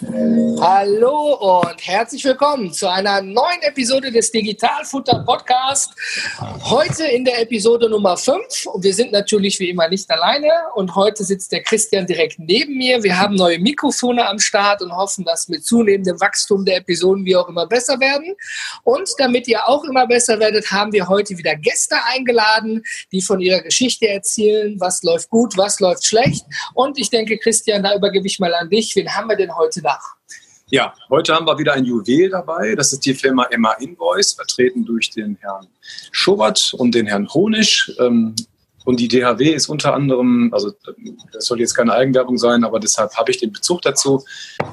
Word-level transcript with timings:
Hallo 0.00 1.60
und 1.60 1.84
herzlich 1.84 2.24
willkommen 2.24 2.72
zu 2.72 2.88
einer 2.88 3.20
neuen 3.20 3.62
Episode 3.62 4.12
des 4.12 4.30
Digitalfutter 4.30 5.24
Podcast. 5.24 5.92
Heute 6.62 7.04
in 7.04 7.24
der 7.24 7.42
Episode 7.42 7.90
Nummer 7.90 8.16
5 8.16 8.66
und 8.66 8.84
wir 8.84 8.94
sind 8.94 9.10
natürlich 9.10 9.58
wie 9.58 9.70
immer 9.70 9.88
nicht 9.88 10.08
alleine 10.08 10.50
und 10.76 10.94
heute 10.94 11.24
sitzt 11.24 11.50
der 11.50 11.64
Christian 11.64 12.06
direkt 12.06 12.38
neben 12.38 12.78
mir. 12.78 13.02
Wir 13.02 13.18
haben 13.18 13.34
neue 13.34 13.58
Mikrofone 13.58 14.24
am 14.28 14.38
Start 14.38 14.82
und 14.82 14.94
hoffen, 14.94 15.24
dass 15.24 15.48
mit 15.48 15.64
zunehmendem 15.64 16.20
Wachstum 16.20 16.64
der 16.64 16.76
Episoden 16.76 17.24
wir 17.24 17.40
auch 17.40 17.48
immer 17.48 17.66
besser 17.66 17.98
werden. 17.98 18.36
Und 18.84 19.10
damit 19.18 19.48
ihr 19.48 19.68
auch 19.68 19.82
immer 19.82 20.06
besser 20.06 20.38
werdet, 20.38 20.70
haben 20.70 20.92
wir 20.92 21.08
heute 21.08 21.36
wieder 21.36 21.56
Gäste 21.56 21.96
eingeladen, 22.06 22.84
die 23.10 23.20
von 23.20 23.40
ihrer 23.40 23.62
Geschichte 23.62 24.06
erzählen, 24.06 24.78
was 24.78 25.02
läuft 25.02 25.28
gut, 25.28 25.56
was 25.56 25.80
läuft 25.80 26.06
schlecht. 26.06 26.44
Und 26.74 27.00
ich 27.00 27.10
denke, 27.10 27.36
Christian, 27.36 27.82
da 27.82 27.96
übergebe 27.96 28.28
ich 28.28 28.38
mal 28.38 28.54
an 28.54 28.70
dich. 28.70 28.94
Wen 28.94 29.12
haben 29.12 29.28
wir 29.28 29.36
denn 29.36 29.56
heute 29.56 29.82
da? 29.82 29.87
Ja, 30.70 30.94
heute 31.08 31.34
haben 31.34 31.46
wir 31.46 31.58
wieder 31.58 31.72
ein 31.72 31.86
Juwel 31.86 32.28
dabei. 32.28 32.74
Das 32.74 32.92
ist 32.92 33.04
die 33.06 33.14
Firma 33.14 33.44
Emma 33.44 33.72
Invoice, 33.72 34.34
vertreten 34.34 34.84
durch 34.84 35.08
den 35.10 35.36
Herrn 35.40 35.66
Schobert 36.12 36.74
und 36.76 36.94
den 36.94 37.06
Herrn 37.06 37.26
Honisch. 37.32 37.90
Ähm, 37.98 38.34
und 38.88 39.00
die 39.00 39.08
DHW 39.08 39.50
ist 39.50 39.68
unter 39.68 39.92
anderem, 39.92 40.48
also 40.50 40.72
das 41.30 41.44
soll 41.44 41.60
jetzt 41.60 41.74
keine 41.74 41.92
Eigenwerbung 41.92 42.38
sein, 42.38 42.64
aber 42.64 42.80
deshalb 42.80 43.14
habe 43.18 43.30
ich 43.30 43.36
den 43.36 43.52
Bezug 43.52 43.82
dazu, 43.82 44.24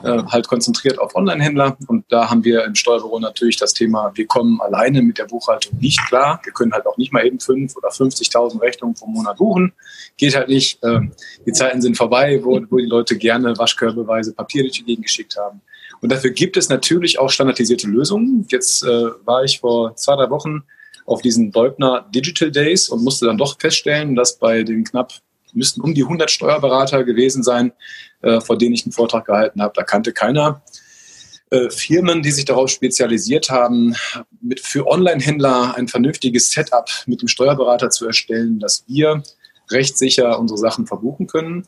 äh, 0.05 0.23
halt 0.27 0.47
konzentriert 0.47 0.99
auf 0.99 1.17
Online-Händler. 1.17 1.75
Und 1.87 2.05
da 2.07 2.29
haben 2.29 2.45
wir 2.45 2.63
im 2.63 2.75
Steuerbüro 2.75 3.19
natürlich 3.19 3.57
das 3.57 3.73
Thema, 3.73 4.13
wir 4.15 4.25
kommen 4.25 4.61
alleine 4.61 5.01
mit 5.01 5.17
der 5.17 5.25
Buchhaltung 5.25 5.77
nicht 5.81 5.99
klar. 6.07 6.39
Wir 6.45 6.53
können 6.53 6.71
halt 6.71 6.87
auch 6.87 6.95
nicht 6.95 7.11
mal 7.11 7.25
eben 7.25 7.41
fünf 7.41 7.75
oder 7.75 7.89
50.000 7.89 8.61
Rechnungen 8.61 8.95
pro 8.95 9.05
Monat 9.05 9.35
buchen. 9.35 9.73
Geht 10.15 10.33
halt 10.33 10.47
nicht. 10.47 10.79
Ähm, 10.81 11.11
die 11.45 11.51
Zeiten 11.51 11.81
sind 11.81 11.97
vorbei, 11.97 12.39
wo, 12.41 12.61
wo 12.69 12.77
die 12.77 12.85
Leute 12.85 13.17
gerne 13.17 13.57
Waschkörbeweise 13.57 14.31
Papier 14.31 14.63
durch 14.63 14.77
die 14.77 14.85
Gegend 14.85 15.07
geschickt 15.07 15.35
haben. 15.37 15.59
Und 15.99 16.13
dafür 16.13 16.31
gibt 16.31 16.55
es 16.55 16.69
natürlich 16.69 17.19
auch 17.19 17.29
standardisierte 17.29 17.87
Lösungen. 17.87 18.45
Jetzt 18.47 18.81
äh, 18.85 19.09
war 19.25 19.43
ich 19.43 19.59
vor 19.59 19.93
zwei, 19.97 20.15
drei 20.15 20.29
Wochen 20.29 20.63
auf 21.05 21.21
diesen 21.21 21.51
Beubner 21.51 22.09
Digital 22.13 22.51
Days 22.51 22.89
und 22.89 23.03
musste 23.03 23.27
dann 23.27 23.37
doch 23.37 23.59
feststellen, 23.59 24.15
dass 24.15 24.37
bei 24.37 24.63
den 24.63 24.83
knapp, 24.83 25.13
müssten 25.53 25.81
um 25.81 25.93
die 25.93 26.03
100 26.03 26.29
Steuerberater 26.29 27.03
gewesen 27.03 27.43
sein, 27.43 27.71
äh, 28.21 28.41
vor 28.41 28.57
denen 28.57 28.73
ich 28.73 28.85
einen 28.85 28.91
Vortrag 28.91 29.25
gehalten 29.25 29.61
habe. 29.61 29.73
Da 29.75 29.83
kannte 29.83 30.11
keiner 30.11 30.61
äh, 31.51 31.69
Firmen, 31.69 32.23
die 32.23 32.31
sich 32.31 32.45
darauf 32.45 32.69
spezialisiert 32.69 33.49
haben, 33.49 33.95
mit, 34.41 34.59
für 34.59 34.87
Online-Händler 34.87 35.75
ein 35.75 35.87
vernünftiges 35.87 36.51
Setup 36.51 36.89
mit 37.05 37.21
dem 37.21 37.27
Steuerberater 37.27 37.89
zu 37.91 38.07
erstellen, 38.07 38.59
dass 38.59 38.83
wir 38.87 39.23
rechtssicher 39.71 40.39
unsere 40.39 40.57
Sachen 40.57 40.87
verbuchen 40.87 41.27
können. 41.27 41.67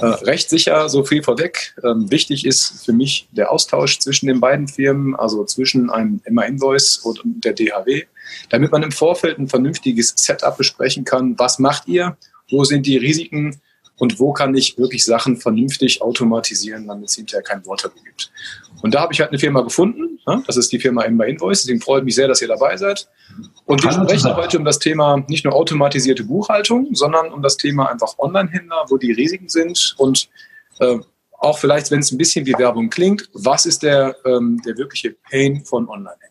Äh, 0.00 0.06
recht 0.06 0.50
sicher, 0.50 0.88
so 0.88 1.04
viel 1.04 1.22
vorweg. 1.22 1.74
Ähm, 1.84 2.10
wichtig 2.10 2.44
ist 2.44 2.84
für 2.84 2.92
mich 2.92 3.28
der 3.32 3.50
Austausch 3.50 3.98
zwischen 3.98 4.26
den 4.26 4.40
beiden 4.40 4.68
Firmen, 4.68 5.14
also 5.16 5.44
zwischen 5.44 5.90
einem 5.90 6.20
Emma 6.24 6.42
Invoice 6.42 6.98
und 6.98 7.20
der 7.24 7.52
DHW, 7.52 8.04
damit 8.50 8.72
man 8.72 8.82
im 8.82 8.92
Vorfeld 8.92 9.38
ein 9.38 9.48
vernünftiges 9.48 10.14
Setup 10.16 10.56
besprechen 10.56 11.04
kann. 11.04 11.38
Was 11.38 11.58
macht 11.58 11.88
ihr? 11.88 12.16
Wo 12.50 12.64
sind 12.64 12.86
die 12.86 12.96
Risiken? 12.96 13.60
Und 13.98 14.18
wo 14.18 14.32
kann 14.32 14.54
ich 14.54 14.78
wirklich 14.78 15.04
Sachen 15.04 15.36
vernünftig 15.36 16.02
automatisieren, 16.02 16.88
damit 16.88 17.10
es 17.10 17.14
hinterher 17.14 17.42
kein 17.42 17.64
Waterloo 17.66 18.02
gibt? 18.04 18.32
Und 18.82 18.94
da 18.94 19.00
habe 19.00 19.12
ich 19.12 19.20
halt 19.20 19.30
eine 19.30 19.38
Firma 19.38 19.60
gefunden. 19.60 20.18
Ne? 20.26 20.42
Das 20.46 20.56
ist 20.56 20.72
die 20.72 20.80
Firma 20.80 21.04
Emma 21.04 21.24
Invoice. 21.24 21.62
Deswegen 21.62 21.80
freut 21.80 22.04
mich 22.04 22.16
sehr, 22.16 22.26
dass 22.26 22.42
ihr 22.42 22.48
dabei 22.48 22.76
seid. 22.76 23.08
Und 23.64 23.84
wir 23.84 23.92
sprechen 23.92 24.34
heute 24.34 24.58
um 24.58 24.64
das 24.64 24.78
Thema 24.78 25.24
nicht 25.28 25.44
nur 25.44 25.54
automatisierte 25.54 26.24
Buchhaltung, 26.24 26.88
sondern 26.94 27.32
um 27.32 27.42
das 27.42 27.56
Thema 27.56 27.90
einfach 27.90 28.18
Online-Händler, 28.18 28.86
wo 28.88 28.96
die 28.96 29.12
Risiken 29.12 29.48
sind 29.48 29.94
und 29.98 30.28
äh, 30.80 30.98
auch 31.38 31.58
vielleicht, 31.58 31.90
wenn 31.90 32.00
es 32.00 32.12
ein 32.12 32.18
bisschen 32.18 32.46
wie 32.46 32.56
Werbung 32.56 32.88
klingt, 32.88 33.28
was 33.34 33.66
ist 33.66 33.82
der, 33.82 34.16
ähm, 34.24 34.60
der 34.64 34.76
wirkliche 34.76 35.10
Pain 35.28 35.64
von 35.64 35.88
Online-Händlern? 35.88 36.21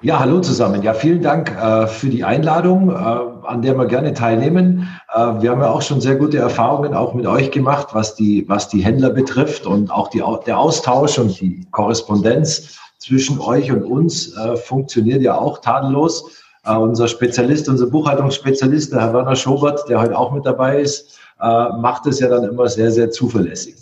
Ja, 0.00 0.20
hallo 0.20 0.38
zusammen. 0.38 0.84
Ja, 0.84 0.94
vielen 0.94 1.22
Dank 1.22 1.50
äh, 1.50 1.88
für 1.88 2.08
die 2.08 2.22
Einladung, 2.22 2.88
äh, 2.88 2.94
an 2.94 3.62
der 3.62 3.76
wir 3.76 3.86
gerne 3.86 4.14
teilnehmen. 4.14 4.88
Äh, 5.12 5.18
wir 5.42 5.50
haben 5.50 5.60
ja 5.60 5.70
auch 5.70 5.82
schon 5.82 6.00
sehr 6.00 6.14
gute 6.14 6.38
Erfahrungen 6.38 6.94
auch 6.94 7.14
mit 7.14 7.26
euch 7.26 7.50
gemacht, 7.50 7.88
was 7.94 8.14
die, 8.14 8.48
was 8.48 8.68
die 8.68 8.78
Händler 8.78 9.10
betrifft 9.10 9.66
und 9.66 9.90
auch 9.90 10.06
die, 10.06 10.22
der 10.46 10.56
Austausch 10.56 11.18
und 11.18 11.40
die 11.40 11.66
Korrespondenz 11.72 12.78
zwischen 12.98 13.40
euch 13.40 13.72
und 13.72 13.82
uns 13.82 14.36
äh, 14.36 14.56
funktioniert 14.56 15.20
ja 15.20 15.36
auch 15.36 15.58
tadellos. 15.58 16.44
Äh, 16.64 16.76
unser 16.76 17.08
Spezialist, 17.08 17.68
unser 17.68 17.86
Buchhaltungsspezialist, 17.86 18.92
der 18.92 19.00
Herr 19.00 19.14
Werner 19.14 19.34
Schobert, 19.34 19.88
der 19.88 20.00
heute 20.00 20.16
auch 20.16 20.30
mit 20.30 20.46
dabei 20.46 20.80
ist, 20.80 21.18
äh, 21.40 21.68
macht 21.70 22.06
es 22.06 22.20
ja 22.20 22.28
dann 22.28 22.44
immer 22.44 22.68
sehr, 22.68 22.92
sehr 22.92 23.10
zuverlässig. 23.10 23.74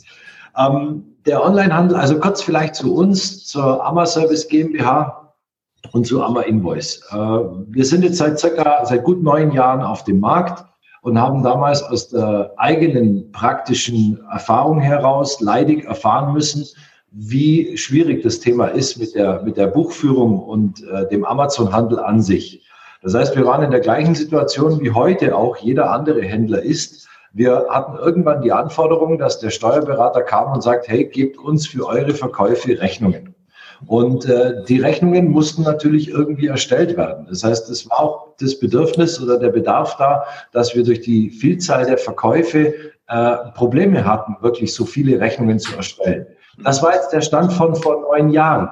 Ähm, 0.57 1.05
der 1.27 1.45
Onlinehandel, 1.45 1.99
also 1.99 2.19
kurz 2.19 2.41
vielleicht 2.41 2.75
zu 2.75 2.95
uns, 2.95 3.45
zur 3.45 3.85
Amma 3.85 4.07
Service 4.07 4.49
GmbH 4.49 5.26
und 5.93 6.07
zu 6.07 6.23
Amma 6.23 6.43
Invoice. 6.43 7.01
Äh, 7.11 7.17
wir 7.17 7.85
sind 7.85 8.03
jetzt 8.05 8.19
seit 8.19 8.39
circa, 8.39 8.85
seit 8.85 9.05
gut 9.05 9.23
neun 9.23 9.53
Jahren 9.53 9.83
auf 9.83 10.05
dem 10.05 10.21
Markt 10.21 10.65
und 11.03 11.21
haben 11.21 11.43
damals 11.43 11.83
aus 11.85 12.09
der 12.09 12.53
eigenen 12.57 13.31
praktischen 13.31 14.21
Erfahrung 14.33 14.81
heraus 14.81 15.41
leidig 15.41 15.85
erfahren 15.85 16.33
müssen, 16.33 16.67
wie 17.13 17.77
schwierig 17.77 18.23
das 18.23 18.41
Thema 18.41 18.67
ist 18.67 18.99
mit 18.99 19.15
der, 19.15 19.41
mit 19.43 19.57
der 19.57 19.69
Buchführung 19.69 20.41
und 20.41 20.83
äh, 20.83 21.09
dem 21.09 21.25
Amazon-Handel 21.25 22.01
an 22.01 22.21
sich. 22.21 22.67
Das 23.03 23.15
heißt, 23.15 23.37
wir 23.37 23.47
waren 23.47 23.63
in 23.63 23.71
der 23.71 23.79
gleichen 23.79 24.17
Situation 24.17 24.81
wie 24.81 24.91
heute 24.91 25.37
auch 25.37 25.57
jeder 25.59 25.93
andere 25.93 26.23
Händler 26.23 26.61
ist. 26.63 27.07
Wir 27.33 27.67
hatten 27.69 27.97
irgendwann 27.99 28.43
die 28.43 28.51
Anforderung, 28.51 29.17
dass 29.19 29.39
der 29.39 29.51
Steuerberater 29.51 30.23
kam 30.23 30.53
und 30.53 30.63
sagt, 30.63 30.89
hey, 30.89 31.05
gebt 31.05 31.39
uns 31.39 31.69
für 31.69 31.87
eure 31.87 32.15
Verkäufe 32.15 32.81
Rechnungen. 32.81 33.36
Und 33.87 34.25
äh, 34.27 34.65
die 34.65 34.81
Rechnungen 34.81 35.31
mussten 35.31 35.63
natürlich 35.63 36.09
irgendwie 36.09 36.47
erstellt 36.47 36.97
werden. 36.97 37.27
Das 37.29 37.45
heißt, 37.45 37.69
es 37.69 37.89
war 37.91 38.01
auch 38.01 38.29
das 38.41 38.59
Bedürfnis 38.59 39.21
oder 39.21 39.39
der 39.39 39.51
Bedarf 39.51 39.97
da, 39.99 40.25
dass 40.53 40.75
wir 40.75 40.85
durch 40.85 41.03
die 41.03 41.31
Vielzahl 41.31 41.85
der 41.85 41.99
Verkäufe 41.99 42.75
äh, 43.09 43.37
Probleme 43.55 44.05
hatten, 44.05 44.37
wirklich 44.41 44.75
so 44.75 44.85
viele 44.85 45.21
Rechnungen 45.21 45.59
zu 45.59 45.77
erstellen. 45.77 46.27
Das 46.63 46.83
war 46.83 46.95
jetzt 46.95 47.13
der 47.13 47.21
Stand 47.21 47.53
von 47.53 47.75
vor 47.75 48.01
neun 48.01 48.31
Jahren. 48.31 48.71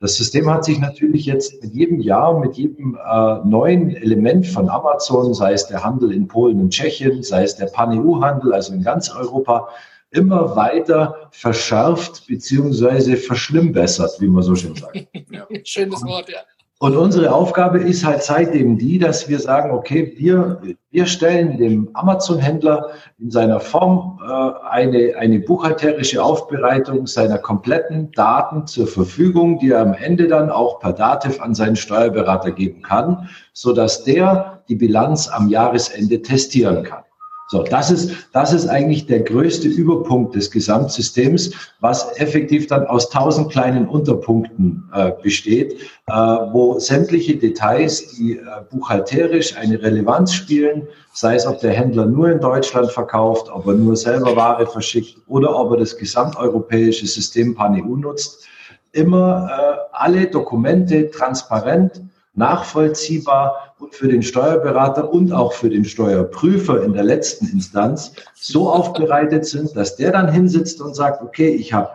Das 0.00 0.14
System 0.14 0.48
hat 0.48 0.64
sich 0.64 0.78
natürlich 0.78 1.26
jetzt 1.26 1.60
mit 1.60 1.74
jedem 1.74 2.00
Jahr, 2.00 2.38
mit 2.38 2.54
jedem 2.56 2.96
äh, 2.96 3.38
neuen 3.44 3.96
Element 3.96 4.46
von 4.46 4.68
Amazon, 4.68 5.34
sei 5.34 5.54
es 5.54 5.66
der 5.66 5.82
Handel 5.82 6.12
in 6.12 6.28
Polen 6.28 6.60
und 6.60 6.70
Tschechien, 6.70 7.24
sei 7.24 7.42
es 7.42 7.56
der 7.56 7.66
Pan-EU-Handel, 7.66 8.52
also 8.52 8.72
in 8.72 8.82
ganz 8.84 9.10
Europa, 9.10 9.68
immer 10.10 10.56
weiter 10.56 11.28
verschärft 11.30 12.26
beziehungsweise 12.26 13.16
verschlimmbessert, 13.16 14.20
wie 14.20 14.28
man 14.28 14.42
so 14.42 14.54
schön 14.54 14.74
sagt. 14.74 15.06
Ja. 15.30 15.46
Schönes 15.62 16.02
Wort, 16.04 16.30
ja. 16.30 16.38
Und 16.80 16.96
unsere 16.96 17.34
Aufgabe 17.34 17.80
ist 17.80 18.04
halt 18.04 18.22
seitdem 18.22 18.78
die, 18.78 19.00
dass 19.00 19.28
wir 19.28 19.40
sagen, 19.40 19.72
okay, 19.72 20.14
wir, 20.16 20.60
wir 20.92 21.06
stellen 21.06 21.58
dem 21.58 21.90
Amazon-Händler 21.94 22.90
in 23.18 23.32
seiner 23.32 23.58
Form 23.58 24.20
äh, 24.22 24.66
eine, 24.70 25.16
eine 25.16 25.40
buchhalterische 25.40 26.22
Aufbereitung 26.22 27.08
seiner 27.08 27.38
kompletten 27.38 28.12
Daten 28.12 28.68
zur 28.68 28.86
Verfügung, 28.86 29.58
die 29.58 29.72
er 29.72 29.80
am 29.80 29.92
Ende 29.92 30.28
dann 30.28 30.50
auch 30.50 30.78
per 30.78 30.92
Dativ 30.92 31.40
an 31.40 31.52
seinen 31.52 31.74
Steuerberater 31.74 32.52
geben 32.52 32.82
kann, 32.82 33.28
so 33.52 33.72
dass 33.72 34.04
der 34.04 34.62
die 34.68 34.76
Bilanz 34.76 35.26
am 35.26 35.48
Jahresende 35.48 36.22
testieren 36.22 36.84
kann. 36.84 37.02
So, 37.50 37.62
das 37.62 37.90
ist, 37.90 38.28
das 38.34 38.52
ist 38.52 38.68
eigentlich 38.68 39.06
der 39.06 39.20
größte 39.20 39.68
Überpunkt 39.68 40.34
des 40.34 40.50
Gesamtsystems, 40.50 41.52
was 41.80 42.14
effektiv 42.18 42.66
dann 42.66 42.86
aus 42.86 43.08
tausend 43.08 43.50
kleinen 43.50 43.88
Unterpunkten 43.88 44.90
äh, 44.92 45.12
besteht, 45.22 45.80
äh, 46.08 46.12
wo 46.12 46.78
sämtliche 46.78 47.36
Details, 47.36 48.08
die 48.08 48.36
äh, 48.36 48.42
buchhalterisch 48.70 49.56
eine 49.56 49.82
Relevanz 49.82 50.34
spielen, 50.34 50.88
sei 51.14 51.36
es, 51.36 51.46
ob 51.46 51.58
der 51.60 51.72
Händler 51.72 52.04
nur 52.04 52.30
in 52.30 52.40
Deutschland 52.40 52.92
verkauft, 52.92 53.48
ob 53.50 53.66
er 53.66 53.74
nur 53.74 53.96
selber 53.96 54.36
Ware 54.36 54.66
verschickt 54.66 55.16
oder 55.26 55.58
ob 55.58 55.70
er 55.70 55.78
das 55.78 55.96
gesamteuropäische 55.96 57.06
System 57.06 57.54
PANEU 57.54 57.96
nutzt, 57.96 58.46
immer 58.92 59.48
äh, 59.50 59.76
alle 59.92 60.26
Dokumente 60.26 61.10
transparent 61.10 62.02
nachvollziehbar 62.34 63.67
und 63.78 63.94
für 63.94 64.08
den 64.08 64.22
Steuerberater 64.22 65.12
und 65.12 65.32
auch 65.32 65.52
für 65.52 65.70
den 65.70 65.84
Steuerprüfer 65.84 66.82
in 66.82 66.92
der 66.92 67.04
letzten 67.04 67.46
Instanz 67.46 68.12
so 68.34 68.70
aufbereitet 68.70 69.46
sind, 69.46 69.76
dass 69.76 69.96
der 69.96 70.12
dann 70.12 70.32
hinsitzt 70.32 70.80
und 70.80 70.94
sagt, 70.94 71.22
okay, 71.22 71.48
ich 71.48 71.72
habe 71.72 71.90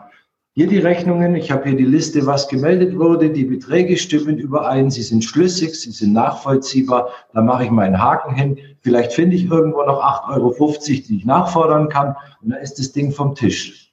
hier 0.55 0.67
die 0.67 0.77
Rechnungen, 0.77 1.35
ich 1.35 1.51
habe 1.51 1.69
hier 1.69 1.77
die 1.77 1.83
Liste, 1.83 2.27
was 2.27 2.47
gemeldet 2.47 2.97
wurde, 2.97 3.31
die 3.31 3.43
Beträge 3.43 3.97
stimmen 3.97 4.37
überein, 4.37 4.91
sie 4.91 5.01
sind 5.01 5.23
schlüssig, 5.23 5.73
sie 5.73 5.91
sind 5.91 6.13
nachvollziehbar, 6.13 7.09
da 7.33 7.41
mache 7.41 7.63
ich 7.63 7.71
meinen 7.71 7.99
Haken 7.99 8.35
hin, 8.35 8.57
vielleicht 8.81 9.13
finde 9.13 9.35
ich 9.35 9.49
irgendwo 9.49 9.81
noch 9.83 9.99
8,50 10.01 10.35
Euro, 10.35 10.75
die 10.87 11.17
ich 11.17 11.25
nachfordern 11.25 11.89
kann 11.89 12.15
und 12.41 12.51
dann 12.51 12.61
ist 12.61 12.77
das 12.77 12.91
Ding 12.91 13.11
vom 13.11 13.33
Tisch. 13.33 13.83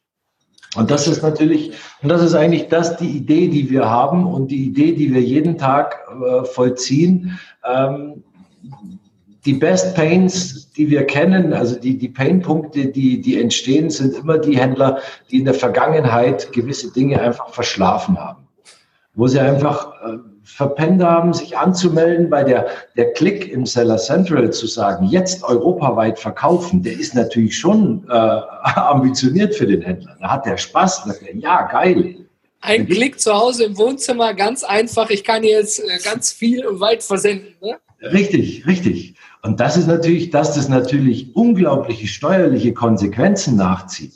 Und 0.76 0.90
das 0.90 1.08
ist 1.08 1.22
natürlich, 1.22 1.72
und 2.00 2.10
das 2.10 2.22
ist 2.22 2.34
eigentlich 2.34 2.68
das, 2.68 2.96
die 2.96 3.08
Idee, 3.08 3.48
die 3.48 3.70
wir 3.70 3.90
haben 3.90 4.26
und 4.26 4.52
die 4.52 4.66
Idee, 4.66 4.92
die 4.92 5.12
wir 5.12 5.20
jeden 5.20 5.58
Tag 5.58 5.98
äh, 6.08 6.44
vollziehen. 6.44 7.40
Ähm, 7.64 8.22
die 9.44 9.54
Best 9.54 9.94
Pains, 9.94 10.70
die 10.72 10.90
wir 10.90 11.04
kennen, 11.04 11.52
also 11.54 11.78
die, 11.78 11.96
die 11.96 12.08
Painpunkte, 12.08 12.86
die, 12.86 13.20
die 13.20 13.40
entstehen, 13.40 13.88
sind 13.88 14.14
immer 14.14 14.38
die 14.38 14.58
Händler, 14.58 14.98
die 15.30 15.38
in 15.38 15.46
der 15.46 15.54
Vergangenheit 15.54 16.52
gewisse 16.52 16.92
Dinge 16.92 17.20
einfach 17.20 17.48
verschlafen 17.48 18.18
haben. 18.18 18.46
Wo 19.14 19.26
sie 19.26 19.40
einfach 19.40 19.92
äh, 20.02 20.18
verpennt 20.44 21.02
haben, 21.02 21.32
sich 21.32 21.56
anzumelden, 21.56 22.30
weil 22.30 22.44
der, 22.44 22.66
der 22.96 23.12
Klick 23.12 23.50
im 23.50 23.64
Seller 23.64 23.96
Central 23.96 24.50
zu 24.52 24.66
sagen, 24.66 25.06
jetzt 25.06 25.42
europaweit 25.42 26.18
verkaufen, 26.18 26.82
der 26.82 26.92
ist 26.92 27.14
natürlich 27.14 27.56
schon 27.56 28.04
äh, 28.08 28.12
ambitioniert 28.74 29.54
für 29.54 29.66
den 29.66 29.80
Händler. 29.80 30.16
Da 30.20 30.30
hat 30.32 30.46
der 30.46 30.58
Spaß, 30.58 31.04
sagt 31.04 31.22
er, 31.22 31.36
ja, 31.36 31.62
geil. 31.62 32.19
Ein 32.60 32.86
Klick 32.86 33.20
zu 33.20 33.32
Hause 33.32 33.64
im 33.64 33.78
Wohnzimmer, 33.78 34.34
ganz 34.34 34.64
einfach. 34.64 35.10
Ich 35.10 35.24
kann 35.24 35.44
jetzt 35.44 35.80
äh, 35.80 35.98
ganz 36.04 36.30
viel 36.30 36.66
und 36.66 36.80
weit 36.80 37.02
versenden. 37.02 37.54
Ne? 37.62 37.78
Richtig, 38.02 38.66
richtig. 38.66 39.14
Und 39.42 39.60
das 39.60 39.76
ist 39.76 39.86
natürlich, 39.86 40.30
dass 40.30 40.54
das 40.54 40.68
natürlich 40.68 41.34
unglaubliche 41.34 42.06
steuerliche 42.06 42.74
Konsequenzen 42.74 43.56
nachzieht. 43.56 44.12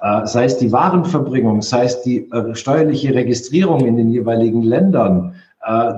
Äh, 0.00 0.26
sei 0.26 0.44
es 0.44 0.58
die 0.58 0.72
Warenverbringung, 0.72 1.62
sei 1.62 1.84
es 1.84 2.02
die 2.02 2.28
äh, 2.30 2.54
steuerliche 2.54 3.14
Registrierung 3.14 3.86
in 3.86 3.96
den 3.96 4.10
jeweiligen 4.10 4.62
Ländern, 4.62 5.36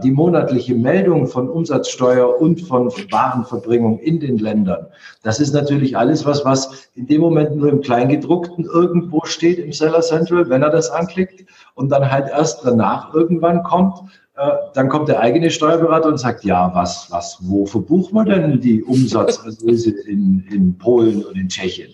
die 0.03 0.11
monatliche 0.11 0.75
Meldung 0.75 1.27
von 1.27 1.49
Umsatzsteuer 1.49 2.41
und 2.41 2.63
von 2.63 2.91
Warenverbringung 3.11 3.99
in 3.99 4.19
den 4.19 4.39
Ländern. 4.39 4.87
Das 5.23 5.41
ist 5.41 5.53
natürlich 5.53 5.97
alles 5.97 6.25
was, 6.25 6.45
was 6.45 6.89
in 6.95 7.07
dem 7.07 7.21
Moment 7.21 7.55
nur 7.55 7.69
im 7.69 7.83
Kleingedruckten 7.83 8.65
irgendwo 8.65 9.25
steht 9.25 9.59
im 9.59 9.73
Seller 9.73 10.01
Central, 10.01 10.49
wenn 10.49 10.63
er 10.63 10.71
das 10.71 10.91
anklickt 10.91 11.45
und 11.75 11.91
dann 11.91 12.11
halt 12.11 12.29
erst 12.31 12.65
danach 12.65 13.13
irgendwann 13.13 13.63
kommt. 13.63 13.99
Äh, 14.37 14.51
dann 14.75 14.89
kommt 14.89 15.09
der 15.09 15.21
eigene 15.21 15.51
Steuerberater 15.51 16.09
und 16.09 16.19
sagt, 16.19 16.45
ja, 16.45 16.71
was, 16.75 17.11
was, 17.11 17.39
wo 17.43 17.67
verbuchen 17.67 18.15
wir 18.15 18.25
denn 18.25 18.61
die 18.61 18.83
Umsatzerlöse 18.83 19.91
in, 19.91 20.47
in 20.51 20.79
Polen 20.79 21.25
und 21.25 21.37
in 21.37 21.49
Tschechien? 21.49 21.93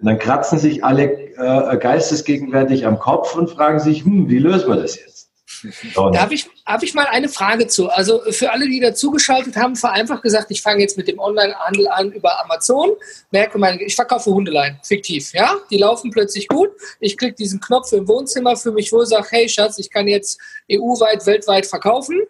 Und 0.00 0.06
dann 0.06 0.18
kratzen 0.18 0.58
sich 0.58 0.82
alle 0.82 1.12
äh, 1.36 1.76
geistesgegenwärtig 1.76 2.86
am 2.86 2.98
Kopf 2.98 3.36
und 3.36 3.50
fragen 3.50 3.80
sich, 3.80 4.04
hm, 4.04 4.28
wie 4.28 4.38
lösen 4.38 4.68
wir 4.68 4.76
das 4.76 4.96
jetzt? 4.96 5.17
Da 5.94 6.20
habe 6.20 6.34
ich, 6.34 6.46
hab 6.66 6.82
ich 6.82 6.94
mal 6.94 7.06
eine 7.06 7.28
Frage 7.28 7.66
zu. 7.66 7.88
Also 7.88 8.20
für 8.30 8.52
alle, 8.52 8.68
die 8.68 8.80
dazugeschaltet 8.80 9.56
haben, 9.56 9.76
vereinfacht 9.76 10.22
gesagt, 10.22 10.50
ich 10.50 10.60
fange 10.60 10.82
jetzt 10.82 10.96
mit 10.96 11.08
dem 11.08 11.18
Onlinehandel 11.18 11.88
an 11.88 12.12
über 12.12 12.42
Amazon, 12.44 12.90
merke 13.30 13.58
meine, 13.58 13.82
ich 13.82 13.94
verkaufe 13.94 14.30
Hundelein, 14.30 14.78
fiktiv, 14.82 15.32
ja? 15.32 15.56
Die 15.70 15.78
laufen 15.78 16.10
plötzlich 16.10 16.48
gut. 16.48 16.70
Ich 17.00 17.16
klicke 17.16 17.34
diesen 17.34 17.60
Knopf 17.60 17.92
im 17.92 18.06
Wohnzimmer 18.06 18.56
für 18.56 18.72
mich 18.72 18.92
wohl, 18.92 19.06
sage, 19.06 19.26
hey 19.30 19.48
Schatz, 19.48 19.78
ich 19.78 19.90
kann 19.90 20.06
jetzt 20.06 20.38
EU-weit, 20.70 21.24
weltweit 21.24 21.66
verkaufen. 21.66 22.20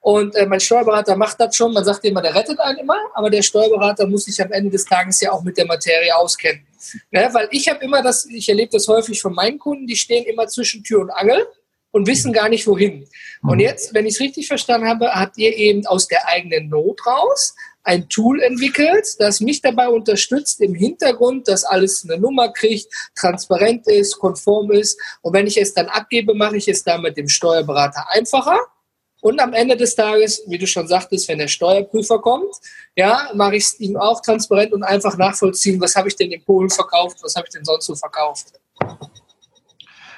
Und 0.00 0.34
äh, 0.34 0.46
mein 0.46 0.58
Steuerberater 0.58 1.14
macht 1.14 1.38
das 1.38 1.54
schon. 1.54 1.72
Man 1.72 1.84
sagt 1.84 2.04
immer, 2.04 2.22
der 2.22 2.34
rettet 2.34 2.58
einen 2.58 2.78
immer, 2.78 2.96
aber 3.14 3.30
der 3.30 3.42
Steuerberater 3.42 4.06
muss 4.06 4.24
sich 4.24 4.42
am 4.42 4.50
Ende 4.50 4.70
des 4.70 4.84
Tages 4.84 5.20
ja 5.20 5.30
auch 5.30 5.42
mit 5.42 5.56
der 5.56 5.66
Materie 5.66 6.16
auskennen. 6.16 6.66
Ja, 7.12 7.32
weil 7.32 7.48
ich 7.52 7.68
habe 7.68 7.84
immer 7.84 8.02
das, 8.02 8.24
ich 8.26 8.48
erlebe 8.48 8.72
das 8.72 8.88
häufig 8.88 9.22
von 9.22 9.32
meinen 9.32 9.60
Kunden, 9.60 9.86
die 9.86 9.94
stehen 9.94 10.24
immer 10.24 10.48
zwischen 10.48 10.82
Tür 10.82 11.02
und 11.02 11.10
Angel 11.10 11.46
und 11.92 12.06
wissen 12.06 12.32
gar 12.32 12.48
nicht 12.48 12.66
wohin. 12.66 13.06
Und 13.42 13.54
mhm. 13.54 13.60
jetzt, 13.60 13.94
wenn 13.94 14.06
ich 14.06 14.14
es 14.14 14.20
richtig 14.20 14.48
verstanden 14.48 14.88
habe, 14.88 15.14
habt 15.14 15.38
ihr 15.38 15.56
eben 15.56 15.86
aus 15.86 16.08
der 16.08 16.26
eigenen 16.26 16.68
Not 16.68 17.06
raus 17.06 17.54
ein 17.84 18.08
Tool 18.08 18.40
entwickelt, 18.40 19.06
das 19.18 19.40
mich 19.40 19.60
dabei 19.60 19.88
unterstützt 19.88 20.60
im 20.60 20.74
Hintergrund, 20.74 21.48
dass 21.48 21.64
alles 21.64 22.04
eine 22.04 22.18
Nummer 22.18 22.52
kriegt, 22.52 22.86
transparent 23.16 23.86
ist, 23.88 24.18
konform 24.18 24.70
ist. 24.70 25.00
Und 25.20 25.34
wenn 25.34 25.46
ich 25.46 25.60
es 25.60 25.74
dann 25.74 25.86
abgebe, 25.86 26.34
mache 26.34 26.56
ich 26.56 26.68
es 26.68 26.84
dann 26.84 27.02
mit 27.02 27.16
dem 27.16 27.28
Steuerberater 27.28 28.06
einfacher. 28.10 28.58
Und 29.20 29.40
am 29.40 29.52
Ende 29.52 29.76
des 29.76 29.94
Tages, 29.94 30.42
wie 30.48 30.58
du 30.58 30.66
schon 30.66 30.88
sagtest, 30.88 31.28
wenn 31.28 31.38
der 31.38 31.48
Steuerprüfer 31.48 32.18
kommt, 32.20 32.54
ja, 32.96 33.30
mache 33.34 33.56
ich 33.56 33.64
es 33.64 33.80
ihm 33.80 33.96
auch 33.96 34.20
transparent 34.20 34.72
und 34.72 34.82
einfach 34.82 35.16
nachvollziehen, 35.16 35.80
was 35.80 35.94
habe 35.94 36.08
ich 36.08 36.16
denn 36.16 36.32
in 36.32 36.44
Polen 36.44 36.70
verkauft, 36.70 37.18
was 37.22 37.36
habe 37.36 37.46
ich 37.46 37.52
denn 37.52 37.64
sonst 37.64 37.86
so 37.86 37.94
verkauft. 37.94 38.48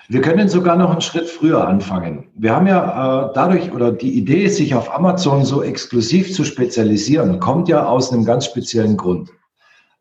Wir 0.08 0.20
können 0.20 0.50
sogar 0.50 0.76
noch 0.76 0.90
einen 0.90 1.00
Schritt 1.00 1.30
früher 1.30 1.66
anfangen. 1.66 2.28
Wir 2.34 2.54
haben 2.54 2.66
ja 2.66 3.28
äh, 3.28 3.32
dadurch, 3.34 3.72
oder 3.72 3.90
die 3.90 4.12
Idee, 4.12 4.48
sich 4.48 4.74
auf 4.74 4.94
Amazon 4.94 5.46
so 5.46 5.62
exklusiv 5.62 6.34
zu 6.34 6.44
spezialisieren, 6.44 7.40
kommt 7.40 7.68
ja 7.68 7.86
aus 7.86 8.12
einem 8.12 8.26
ganz 8.26 8.44
speziellen 8.44 8.98
Grund. 8.98 9.30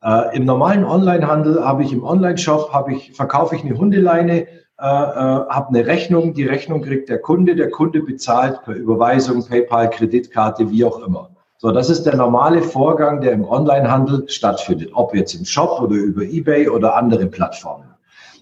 Äh, 0.03 0.35
Im 0.35 0.43
normalen 0.43 0.83
Onlinehandel 0.83 1.63
habe 1.63 1.83
ich 1.83 1.93
im 1.93 2.03
Online-Shop, 2.03 2.73
habe 2.73 2.93
ich, 2.93 3.13
verkaufe 3.13 3.55
ich 3.55 3.63
eine 3.63 3.77
Hundeleine, 3.77 4.41
äh, 4.41 4.45
äh, 4.81 4.85
habe 4.85 5.69
eine 5.69 5.87
Rechnung, 5.87 6.33
die 6.33 6.45
Rechnung 6.45 6.81
kriegt 6.81 7.07
der 7.07 7.19
Kunde, 7.19 7.55
der 7.55 7.69
Kunde 7.69 8.01
bezahlt 8.01 8.61
per 8.65 8.75
Überweisung, 8.75 9.47
PayPal, 9.47 9.89
Kreditkarte, 9.89 10.69
wie 10.69 10.83
auch 10.83 10.99
immer. 10.99 11.29
So, 11.59 11.71
das 11.71 11.89
ist 11.89 12.03
der 12.03 12.17
normale 12.17 12.61
Vorgang, 12.61 13.21
der 13.21 13.31
im 13.31 13.45
Onlinehandel 13.45 14.27
stattfindet, 14.27 14.89
ob 14.95 15.15
jetzt 15.15 15.33
im 15.33 15.45
Shop 15.45 15.79
oder 15.79 15.95
über 15.95 16.23
eBay 16.23 16.67
oder 16.67 16.93
andere 16.97 17.25
Plattformen. 17.27 17.92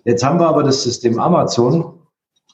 Jetzt 0.03 0.23
haben 0.23 0.39
wir 0.39 0.47
aber 0.47 0.63
das 0.63 0.83
System 0.83 1.19
Amazon, 1.19 1.99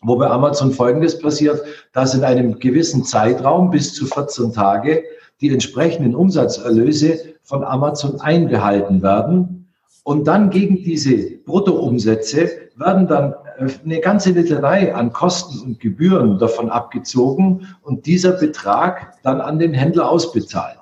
wo 0.01 0.15
bei 0.15 0.27
Amazon 0.27 0.71
Folgendes 0.71 1.19
passiert, 1.19 1.61
dass 1.93 2.13
in 2.13 2.23
einem 2.23 2.59
gewissen 2.59 3.03
Zeitraum 3.03 3.71
bis 3.71 3.93
zu 3.93 4.05
14 4.05 4.53
Tage 4.53 5.03
die 5.41 5.49
entsprechenden 5.49 6.15
Umsatzerlöse 6.15 7.35
von 7.43 7.63
Amazon 7.63 8.19
einbehalten 8.21 9.01
werden. 9.01 9.69
Und 10.03 10.25
dann 10.25 10.49
gegen 10.49 10.83
diese 10.83 11.37
Bruttoumsätze 11.45 12.49
werden 12.75 13.07
dann 13.07 13.33
eine 13.57 13.99
ganze 13.99 14.31
Litanei 14.31 14.93
an 14.93 15.11
Kosten 15.11 15.59
und 15.61 15.79
Gebühren 15.79 16.37
davon 16.37 16.69
abgezogen 16.69 17.67
und 17.81 18.05
dieser 18.05 18.33
Betrag 18.33 19.15
dann 19.23 19.41
an 19.41 19.57
den 19.57 19.73
Händler 19.73 20.09
ausbezahlt. 20.09 20.79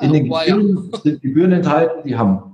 In 0.00 0.12
den 0.12 0.24
Gebühren 0.24 0.90
sind 1.02 1.22
Gebühren 1.22 1.52
enthalten, 1.52 2.02
die 2.04 2.16
haben 2.16 2.49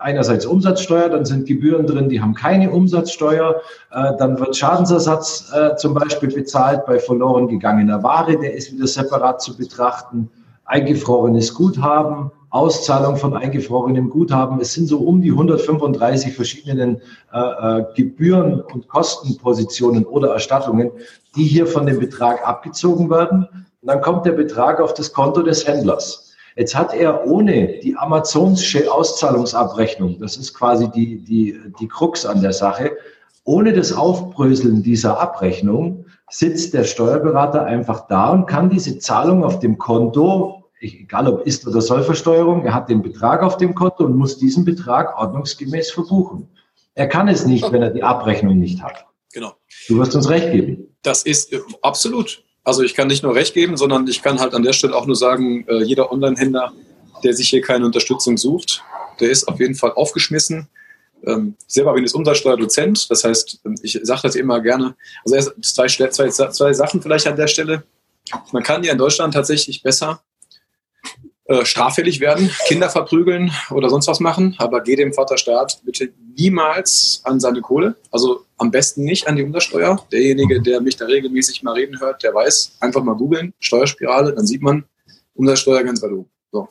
einerseits 0.00 0.46
Umsatzsteuer, 0.46 1.08
dann 1.08 1.24
sind 1.24 1.46
Gebühren 1.46 1.86
drin, 1.86 2.08
die 2.08 2.20
haben 2.20 2.34
keine 2.34 2.70
Umsatzsteuer, 2.70 3.60
äh, 3.92 4.16
dann 4.18 4.38
wird 4.38 4.56
Schadensersatz 4.56 5.52
äh, 5.54 5.76
zum 5.76 5.94
Beispiel 5.94 6.30
bezahlt 6.30 6.86
bei 6.86 6.98
verloren 6.98 7.48
gegangener 7.48 8.02
Ware, 8.02 8.38
der 8.38 8.54
ist 8.54 8.72
wieder 8.72 8.86
separat 8.86 9.42
zu 9.42 9.56
betrachten, 9.56 10.30
eingefrorenes 10.64 11.54
Guthaben, 11.54 12.30
Auszahlung 12.50 13.16
von 13.16 13.36
eingefrorenem 13.36 14.10
Guthaben. 14.10 14.60
Es 14.60 14.74
sind 14.74 14.88
so 14.88 14.98
um 14.98 15.22
die 15.22 15.30
135 15.30 16.34
verschiedenen 16.34 17.00
äh, 17.32 17.38
äh, 17.38 17.84
Gebühren 17.94 18.60
und 18.60 18.88
Kostenpositionen 18.88 20.04
oder 20.04 20.32
Erstattungen, 20.32 20.90
die 21.36 21.44
hier 21.44 21.66
von 21.66 21.86
dem 21.86 22.00
Betrag 22.00 22.46
abgezogen 22.46 23.08
werden. 23.08 23.46
Und 23.82 23.88
dann 23.88 24.00
kommt 24.00 24.26
der 24.26 24.32
Betrag 24.32 24.80
auf 24.80 24.94
das 24.94 25.12
Konto 25.12 25.42
des 25.42 25.66
Händlers. 25.66 26.29
Jetzt 26.56 26.74
hat 26.74 26.94
er 26.94 27.26
ohne 27.26 27.78
die 27.82 27.96
Amazons 27.96 28.76
Auszahlungsabrechnung, 28.88 30.18
das 30.18 30.36
ist 30.36 30.54
quasi 30.54 30.90
die, 30.90 31.18
die, 31.18 31.60
die 31.78 31.88
Krux 31.88 32.26
an 32.26 32.42
der 32.42 32.52
Sache, 32.52 32.92
ohne 33.44 33.72
das 33.72 33.92
Aufbröseln 33.92 34.82
dieser 34.82 35.18
Abrechnung 35.20 36.04
sitzt 36.30 36.74
der 36.74 36.84
Steuerberater 36.84 37.64
einfach 37.64 38.06
da 38.06 38.30
und 38.30 38.46
kann 38.46 38.70
diese 38.70 38.98
Zahlung 38.98 39.44
auf 39.44 39.58
dem 39.58 39.78
Konto, 39.78 40.64
egal 40.80 41.28
ob 41.28 41.46
Ist- 41.46 41.66
oder 41.66 41.80
Sollversteuerung, 41.80 42.64
er 42.64 42.74
hat 42.74 42.88
den 42.88 43.02
Betrag 43.02 43.42
auf 43.42 43.56
dem 43.56 43.74
Konto 43.74 44.04
und 44.04 44.16
muss 44.16 44.38
diesen 44.38 44.64
Betrag 44.64 45.18
ordnungsgemäß 45.18 45.90
verbuchen. 45.90 46.48
Er 46.94 47.08
kann 47.08 47.28
es 47.28 47.46
nicht, 47.46 47.70
wenn 47.72 47.82
er 47.82 47.90
die 47.90 48.02
Abrechnung 48.02 48.58
nicht 48.58 48.82
hat. 48.82 49.06
Genau. 49.32 49.52
Du 49.88 49.98
wirst 49.98 50.14
uns 50.14 50.28
recht 50.28 50.52
geben. 50.52 50.96
Das 51.02 51.22
ist 51.22 51.52
äh, 51.52 51.60
absolut. 51.82 52.44
Also 52.64 52.82
ich 52.82 52.94
kann 52.94 53.08
nicht 53.08 53.22
nur 53.22 53.34
recht 53.34 53.54
geben, 53.54 53.76
sondern 53.76 54.06
ich 54.06 54.22
kann 54.22 54.38
halt 54.38 54.54
an 54.54 54.62
der 54.62 54.72
Stelle 54.72 54.94
auch 54.94 55.06
nur 55.06 55.16
sagen, 55.16 55.66
äh, 55.68 55.82
jeder 55.82 56.12
Online-Händler, 56.12 56.72
der 57.24 57.34
sich 57.34 57.48
hier 57.48 57.62
keine 57.62 57.86
Unterstützung 57.86 58.36
sucht, 58.36 58.82
der 59.18 59.30
ist 59.30 59.48
auf 59.48 59.58
jeden 59.60 59.74
Fall 59.74 59.92
aufgeschmissen. 59.92 60.68
Ähm, 61.26 61.54
selber 61.66 61.92
bin 61.94 62.04
ich 62.04 62.14
Umsatzsteuerdozent, 62.14 63.10
das 63.10 63.24
heißt, 63.24 63.60
ähm, 63.64 63.74
ich 63.82 63.98
sage 64.02 64.20
das 64.24 64.34
immer 64.36 64.60
gerne. 64.60 64.94
Also 65.24 65.36
erst 65.36 65.52
zwei, 65.62 65.86
zwei, 65.88 66.28
zwei 66.28 66.72
Sachen 66.72 67.02
vielleicht 67.02 67.26
an 67.26 67.36
der 67.36 67.46
Stelle. 67.46 67.82
Man 68.52 68.62
kann 68.62 68.84
ja 68.84 68.92
in 68.92 68.98
Deutschland 68.98 69.34
tatsächlich 69.34 69.82
besser 69.82 70.22
äh, 71.50 71.64
straffällig 71.64 72.20
werden, 72.20 72.48
Kinder 72.68 72.88
verprügeln 72.88 73.50
oder 73.72 73.90
sonst 73.90 74.06
was 74.06 74.20
machen, 74.20 74.54
aber 74.58 74.82
geh 74.82 74.94
dem 74.94 75.12
Vaterstaat 75.12 75.80
bitte 75.84 76.12
niemals 76.36 77.22
an 77.24 77.40
seine 77.40 77.60
Kohle. 77.60 77.96
Also 78.12 78.44
am 78.56 78.70
besten 78.70 79.02
nicht 79.02 79.26
an 79.26 79.34
die 79.34 79.42
Umsatzsteuer. 79.42 80.00
Derjenige, 80.12 80.62
der 80.62 80.80
mich 80.80 80.94
da 80.94 81.06
regelmäßig 81.06 81.64
mal 81.64 81.74
reden 81.74 81.98
hört, 81.98 82.22
der 82.22 82.32
weiß, 82.32 82.76
einfach 82.78 83.02
mal 83.02 83.16
googeln, 83.16 83.52
Steuerspirale, 83.58 84.32
dann 84.32 84.46
sieht 84.46 84.62
man 84.62 84.84
Umsatzsteuer 85.34 85.82
ganz 85.82 86.00
weit 86.02 86.12
oben. 86.12 86.30
So. 86.52 86.68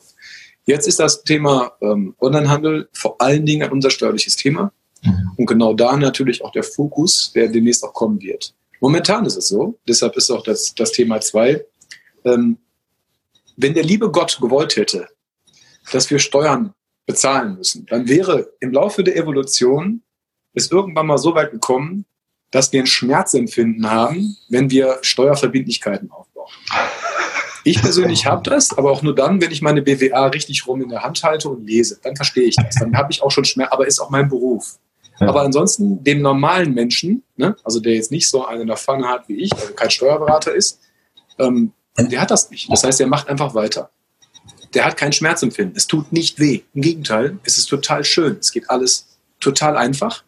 Jetzt 0.64 0.88
ist 0.88 0.98
das 0.98 1.24
Thema 1.24 1.72
ähm, 1.82 2.14
Onlinehandel 2.18 2.88
vor 2.94 3.20
allen 3.20 3.44
Dingen 3.44 3.64
ein 3.64 3.72
umsatzsteuerliches 3.72 4.36
Thema. 4.36 4.72
Mhm. 5.02 5.32
Und 5.36 5.44
genau 5.44 5.74
da 5.74 5.94
natürlich 5.94 6.42
auch 6.42 6.52
der 6.52 6.62
Fokus, 6.62 7.32
der 7.34 7.48
demnächst 7.48 7.84
auch 7.84 7.92
kommen 7.92 8.18
wird. 8.22 8.54
Momentan 8.80 9.26
ist 9.26 9.36
es 9.36 9.48
so, 9.48 9.78
deshalb 9.86 10.16
ist 10.16 10.30
auch 10.30 10.42
das, 10.42 10.74
das 10.74 10.92
Thema 10.92 11.20
zwei. 11.20 11.66
Ähm, 12.24 12.56
wenn 13.62 13.74
der 13.74 13.84
liebe 13.84 14.10
Gott 14.10 14.38
gewollt 14.40 14.76
hätte, 14.76 15.08
dass 15.92 16.10
wir 16.10 16.18
Steuern 16.18 16.74
bezahlen 17.06 17.56
müssen, 17.56 17.86
dann 17.86 18.08
wäre 18.08 18.52
im 18.60 18.72
Laufe 18.72 19.02
der 19.02 19.16
Evolution 19.16 20.02
es 20.52 20.70
irgendwann 20.70 21.06
mal 21.06 21.18
so 21.18 21.34
weit 21.34 21.50
gekommen, 21.50 22.04
dass 22.50 22.72
wir 22.72 22.80
ein 22.80 22.86
Schmerzempfinden 22.86 23.88
haben, 23.90 24.36
wenn 24.48 24.70
wir 24.70 24.98
Steuerverbindlichkeiten 25.02 26.10
aufbauen. 26.10 26.50
Ich 27.62 27.80
persönlich 27.80 28.26
habe 28.26 28.42
das, 28.48 28.76
aber 28.76 28.90
auch 28.90 29.02
nur 29.02 29.14
dann, 29.14 29.40
wenn 29.40 29.50
ich 29.50 29.62
meine 29.62 29.82
BWA 29.82 30.26
richtig 30.28 30.66
rum 30.66 30.82
in 30.82 30.88
der 30.88 31.02
Hand 31.02 31.22
halte 31.22 31.48
und 31.50 31.66
lese. 31.66 32.00
Dann 32.02 32.16
verstehe 32.16 32.44
ich 32.44 32.56
das. 32.56 32.76
Dann 32.76 32.96
habe 32.96 33.12
ich 33.12 33.22
auch 33.22 33.30
schon 33.30 33.44
Schmerz, 33.44 33.70
aber 33.70 33.86
ist 33.86 34.00
auch 34.00 34.10
mein 34.10 34.28
Beruf. 34.28 34.78
Ja. 35.20 35.28
Aber 35.28 35.42
ansonsten 35.42 36.02
dem 36.02 36.22
normalen 36.22 36.72
Menschen, 36.72 37.22
ne, 37.36 37.54
also 37.62 37.78
der 37.78 37.94
jetzt 37.94 38.10
nicht 38.10 38.28
so 38.28 38.46
einen 38.46 38.62
in 38.62 38.66
der 38.66 38.78
Pfanne 38.78 39.08
hat 39.08 39.28
wie 39.28 39.42
ich, 39.42 39.52
also 39.52 39.74
kein 39.74 39.90
Steuerberater 39.90 40.54
ist, 40.54 40.80
ähm, 41.38 41.72
der 41.98 42.20
hat 42.20 42.30
das 42.30 42.50
nicht. 42.50 42.70
Das 42.70 42.84
heißt, 42.84 43.00
der 43.00 43.06
macht 43.06 43.28
einfach 43.28 43.54
weiter. 43.54 43.90
Der 44.74 44.84
hat 44.84 44.96
kein 44.96 45.12
Schmerzempfinden. 45.12 45.76
Es 45.76 45.86
tut 45.86 46.12
nicht 46.12 46.38
weh. 46.38 46.62
Im 46.74 46.82
Gegenteil, 46.82 47.38
es 47.42 47.58
ist 47.58 47.66
total 47.66 48.04
schön. 48.04 48.36
Es 48.40 48.52
geht 48.52 48.70
alles 48.70 49.06
total 49.40 49.76
einfach. 49.76 50.22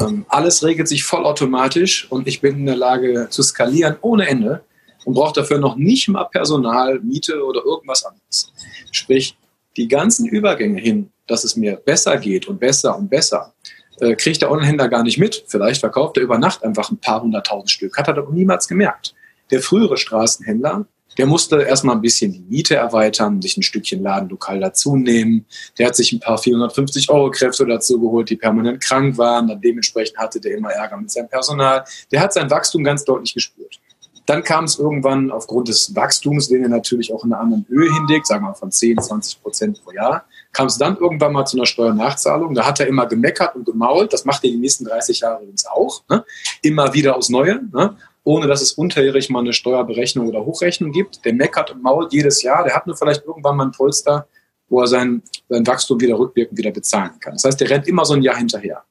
Ähm, 0.00 0.26
alles 0.28 0.62
regelt 0.64 0.88
sich 0.88 1.04
vollautomatisch 1.04 2.10
und 2.10 2.26
ich 2.26 2.40
bin 2.40 2.56
in 2.56 2.66
der 2.66 2.76
Lage 2.76 3.28
zu 3.30 3.42
skalieren 3.42 3.96
ohne 4.00 4.26
Ende 4.28 4.64
und 5.04 5.14
brauche 5.14 5.34
dafür 5.34 5.58
noch 5.58 5.76
nicht 5.76 6.08
mal 6.08 6.24
Personal, 6.24 6.98
Miete 7.00 7.44
oder 7.44 7.64
irgendwas 7.64 8.04
anderes. 8.04 8.52
Sprich, 8.90 9.36
die 9.76 9.88
ganzen 9.88 10.26
Übergänge 10.26 10.80
hin, 10.80 11.10
dass 11.26 11.44
es 11.44 11.56
mir 11.56 11.76
besser 11.76 12.16
geht 12.18 12.46
und 12.48 12.58
besser 12.58 12.96
und 12.96 13.08
besser, 13.08 13.54
äh, 14.00 14.14
kriegt 14.14 14.42
der 14.42 14.50
Onlinehändler 14.50 14.88
gar 14.88 15.02
nicht 15.02 15.18
mit. 15.18 15.44
Vielleicht 15.46 15.80
verkauft 15.80 16.16
er 16.16 16.22
über 16.22 16.38
Nacht 16.38 16.64
einfach 16.64 16.90
ein 16.90 16.98
paar 16.98 17.22
hunderttausend 17.22 17.70
Stück, 17.70 17.96
hat 17.96 18.08
er 18.08 18.14
doch 18.14 18.30
niemals 18.30 18.66
gemerkt. 18.66 19.14
Der 19.54 19.62
frühere 19.62 19.96
Straßenhändler, 19.96 20.84
der 21.16 21.26
musste 21.26 21.62
erstmal 21.62 21.94
ein 21.94 22.00
bisschen 22.00 22.32
die 22.32 22.40
Miete 22.40 22.74
erweitern, 22.74 23.40
sich 23.40 23.56
ein 23.56 23.62
Stückchen 23.62 24.02
Ladenlokal 24.02 24.58
dazu 24.58 24.96
nehmen. 24.96 25.46
Der 25.78 25.86
hat 25.86 25.94
sich 25.94 26.12
ein 26.12 26.18
paar 26.18 26.38
450 26.38 27.08
Euro 27.08 27.30
Kräfte 27.30 27.64
dazu 27.66 28.00
geholt, 28.00 28.30
die 28.30 28.36
permanent 28.36 28.82
krank 28.82 29.16
waren. 29.16 29.46
Dann 29.46 29.60
dementsprechend 29.60 30.18
hatte 30.18 30.40
der 30.40 30.56
immer 30.56 30.70
Ärger 30.70 30.96
mit 30.96 31.08
seinem 31.12 31.28
Personal. 31.28 31.84
Der 32.10 32.20
hat 32.20 32.32
sein 32.32 32.50
Wachstum 32.50 32.82
ganz 32.82 33.04
deutlich 33.04 33.32
gespürt. 33.32 33.78
Dann 34.26 34.42
kam 34.42 34.64
es 34.64 34.76
irgendwann 34.76 35.30
aufgrund 35.30 35.68
des 35.68 35.94
Wachstums, 35.94 36.48
den 36.48 36.64
er 36.64 36.68
natürlich 36.68 37.14
auch 37.14 37.22
in 37.22 37.32
einer 37.32 37.42
anderen 37.42 37.64
Höhe 37.68 37.94
hinlegt, 37.94 38.26
sagen 38.26 38.42
wir 38.42 38.48
mal 38.48 38.54
von 38.54 38.72
10, 38.72 38.98
20 38.98 39.40
Prozent 39.40 39.84
pro 39.84 39.92
Jahr, 39.92 40.24
kam 40.52 40.66
es 40.66 40.78
dann 40.78 40.96
irgendwann 40.96 41.32
mal 41.32 41.44
zu 41.44 41.56
einer 41.56 41.66
Steuernachzahlung. 41.66 42.54
Da 42.54 42.66
hat 42.66 42.80
er 42.80 42.88
immer 42.88 43.06
gemeckert 43.06 43.54
und 43.54 43.66
gemault. 43.66 44.12
Das 44.12 44.24
macht 44.24 44.42
er 44.42 44.50
die 44.50 44.56
nächsten 44.56 44.84
30 44.84 45.20
Jahre 45.20 45.42
übrigens 45.42 45.66
auch. 45.66 46.02
Ne? 46.08 46.24
Immer 46.62 46.92
wieder 46.92 47.16
aufs 47.16 47.28
Neue. 47.28 47.60
Ne? 47.72 47.96
Ohne 48.24 48.46
dass 48.46 48.62
es 48.62 48.72
unterjährig 48.72 49.28
mal 49.30 49.40
eine 49.40 49.52
Steuerberechnung 49.52 50.26
oder 50.28 50.44
Hochrechnung 50.44 50.92
gibt. 50.92 51.24
Der 51.24 51.34
meckert 51.34 51.70
und 51.70 51.82
mault 51.82 52.12
jedes 52.12 52.42
Jahr. 52.42 52.64
Der 52.64 52.74
hat 52.74 52.86
nur 52.86 52.96
vielleicht 52.96 53.24
irgendwann 53.24 53.56
mal 53.56 53.66
ein 53.66 53.72
Polster, 53.72 54.26
wo 54.68 54.80
er 54.80 54.86
sein, 54.86 55.22
sein 55.48 55.66
Wachstum 55.66 56.00
wieder 56.00 56.18
rückwirkend 56.18 56.58
wieder 56.58 56.70
bezahlen 56.70 57.12
kann. 57.20 57.34
Das 57.34 57.44
heißt, 57.44 57.60
der 57.60 57.70
rennt 57.70 57.86
immer 57.86 58.04
so 58.04 58.14
ein 58.14 58.22
Jahr 58.22 58.36
hinterher. 58.36 58.82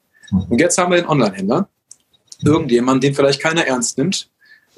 Und 0.50 0.60
jetzt 0.60 0.78
haben 0.78 0.92
wir 0.92 0.98
den 0.98 1.10
Online-Händler. 1.10 1.68
Irgendjemand, 2.46 3.04
den 3.04 3.16
vielleicht 3.16 3.42
keiner 3.42 3.66
ernst 3.66 3.98
nimmt, 3.98 4.30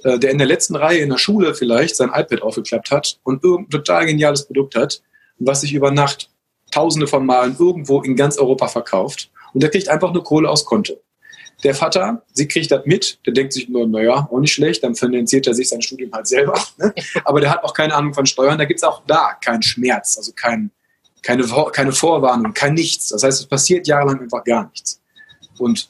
äh, 0.04 0.18
der 0.18 0.32
in 0.32 0.38
der 0.38 0.48
letzten 0.48 0.76
Reihe 0.76 1.00
in 1.00 1.10
der 1.10 1.18
Schule 1.18 1.54
vielleicht 1.54 1.96
sein 1.96 2.10
iPad 2.14 2.42
aufgeklappt 2.42 2.92
hat 2.92 3.20
und 3.24 3.44
irgendein 3.44 3.72
total 3.72 4.06
geniales 4.06 4.46
Produkt 4.46 4.76
hat, 4.76 5.02
was 5.40 5.62
sich 5.62 5.74
über 5.74 5.92
Nacht 5.92 6.30
tausende 6.72 7.08
von 7.08 7.26
Malen 7.26 7.56
irgendwo 7.60 8.02
in 8.02 8.16
ganz 8.16 8.38
Europa 8.38 8.68
verkauft. 8.68 9.32
Und 9.54 9.64
der 9.64 9.70
kriegt 9.70 9.90
einfach 9.90 10.14
nur 10.14 10.24
Kohle 10.24 10.50
aus 10.50 10.66
Konto. 10.66 11.02
Der 11.66 11.74
Vater, 11.74 12.22
sie 12.32 12.48
kriegt 12.48 12.70
das 12.70 12.86
mit, 12.86 13.18
der 13.26 13.34
denkt 13.34 13.52
sich 13.52 13.68
nur, 13.68 13.88
naja, 13.88 14.28
auch 14.32 14.40
nicht 14.40 14.54
schlecht, 14.54 14.84
dann 14.84 14.94
finanziert 14.94 15.48
er 15.48 15.56
sich 15.56 15.68
sein 15.68 15.82
Studium 15.82 16.12
halt 16.14 16.28
selber. 16.28 16.54
Ne? 16.78 16.94
Aber 17.24 17.42
der 17.42 17.50
hat 17.50 17.64
auch 17.64 17.74
keine 17.74 17.96
Ahnung 17.96 18.14
von 18.14 18.28
Steuern, 18.28 18.60
da 18.60 18.66
gibt 18.66 18.80
es 18.80 18.84
auch 18.84 19.02
da 19.08 19.34
keinen 19.44 19.64
Schmerz, 19.64 20.16
also 20.18 20.32
kein, 20.36 20.70
keine, 21.24 21.44
keine 21.72 21.92
Vorwarnung, 21.92 22.54
kein 22.54 22.76
Nichts. 22.76 23.10
Das 23.10 23.24
heißt, 23.24 23.42
es 23.42 23.48
passiert 23.48 23.88
jahrelang 23.88 24.20
einfach 24.20 24.44
gar 24.44 24.70
nichts. 24.70 25.02
Und 25.58 25.90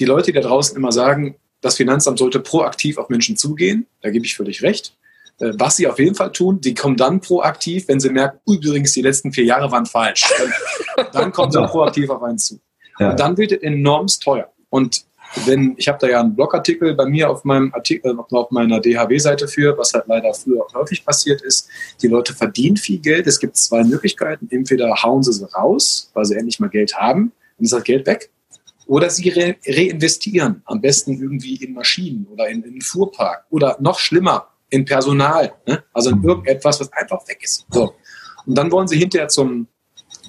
die 0.00 0.06
Leute, 0.06 0.32
die 0.32 0.40
da 0.40 0.40
draußen 0.40 0.76
immer 0.76 0.90
sagen, 0.90 1.36
das 1.60 1.76
Finanzamt 1.76 2.18
sollte 2.18 2.40
proaktiv 2.40 2.98
auf 2.98 3.08
Menschen 3.08 3.36
zugehen, 3.36 3.86
da 4.00 4.10
gebe 4.10 4.26
ich 4.26 4.34
völlig 4.34 4.62
recht. 4.62 4.96
Äh, 5.38 5.52
was 5.54 5.76
sie 5.76 5.86
auf 5.86 6.00
jeden 6.00 6.16
Fall 6.16 6.32
tun, 6.32 6.60
die 6.60 6.74
kommen 6.74 6.96
dann 6.96 7.20
proaktiv, 7.20 7.86
wenn 7.86 8.00
sie 8.00 8.10
merken, 8.10 8.40
übrigens, 8.44 8.90
die 8.92 9.02
letzten 9.02 9.32
vier 9.32 9.44
Jahre 9.44 9.70
waren 9.70 9.86
falsch. 9.86 10.24
Dann, 10.96 11.06
dann 11.12 11.32
kommen 11.32 11.52
sie 11.52 11.64
proaktiv 11.64 12.10
auf 12.10 12.22
einen 12.24 12.38
zu. 12.38 12.60
Und 12.98 13.20
dann 13.20 13.36
wird 13.36 13.52
es 13.52 13.62
enorm 13.62 14.08
teuer. 14.08 14.52
Und 14.68 15.04
wenn, 15.46 15.74
ich 15.76 15.88
habe 15.88 15.98
da 16.00 16.08
ja 16.08 16.20
einen 16.20 16.34
Blogartikel 16.34 16.94
bei 16.94 17.06
mir 17.06 17.30
auf 17.30 17.44
meinem 17.44 17.72
Artikel, 17.72 18.12
äh, 18.12 18.34
auf 18.36 18.50
meiner 18.50 18.80
DHW-Seite 18.80 19.48
für, 19.48 19.76
was 19.78 19.94
halt 19.94 20.04
leider 20.06 20.32
früher 20.34 20.64
auch 20.64 20.74
häufig 20.74 21.04
passiert 21.04 21.42
ist. 21.42 21.68
Die 22.02 22.08
Leute 22.08 22.34
verdienen 22.34 22.76
viel 22.76 22.98
Geld. 22.98 23.26
Es 23.26 23.40
gibt 23.40 23.56
zwei 23.56 23.82
Möglichkeiten. 23.84 24.48
Entweder 24.50 24.94
hauen 25.02 25.22
sie 25.22 25.32
sie 25.32 25.50
raus, 25.54 26.10
weil 26.14 26.24
sie 26.24 26.36
endlich 26.36 26.60
mal 26.60 26.68
Geld 26.68 26.94
haben, 26.94 27.32
dann 27.56 27.64
ist 27.64 27.72
das 27.72 27.84
Geld 27.84 28.06
weg. 28.06 28.30
Oder 28.86 29.08
sie 29.10 29.28
re 29.30 29.56
reinvestieren, 29.66 30.62
am 30.66 30.80
besten 30.80 31.12
irgendwie 31.12 31.56
in 31.56 31.72
Maschinen 31.72 32.26
oder 32.30 32.48
in, 32.48 32.62
in 32.62 32.72
einen 32.72 32.80
Fuhrpark 32.80 33.44
oder 33.50 33.76
noch 33.80 33.98
schlimmer, 33.98 34.48
in 34.70 34.84
Personal. 34.84 35.52
Ne? 35.66 35.82
Also 35.92 36.10
in 36.10 36.22
irgendetwas, 36.22 36.80
was 36.80 36.92
einfach 36.92 37.26
weg 37.28 37.38
ist. 37.42 37.66
So. 37.70 37.94
Und 38.44 38.58
dann 38.58 38.70
wollen 38.70 38.88
sie 38.88 38.98
hinterher 38.98 39.28
zum 39.28 39.68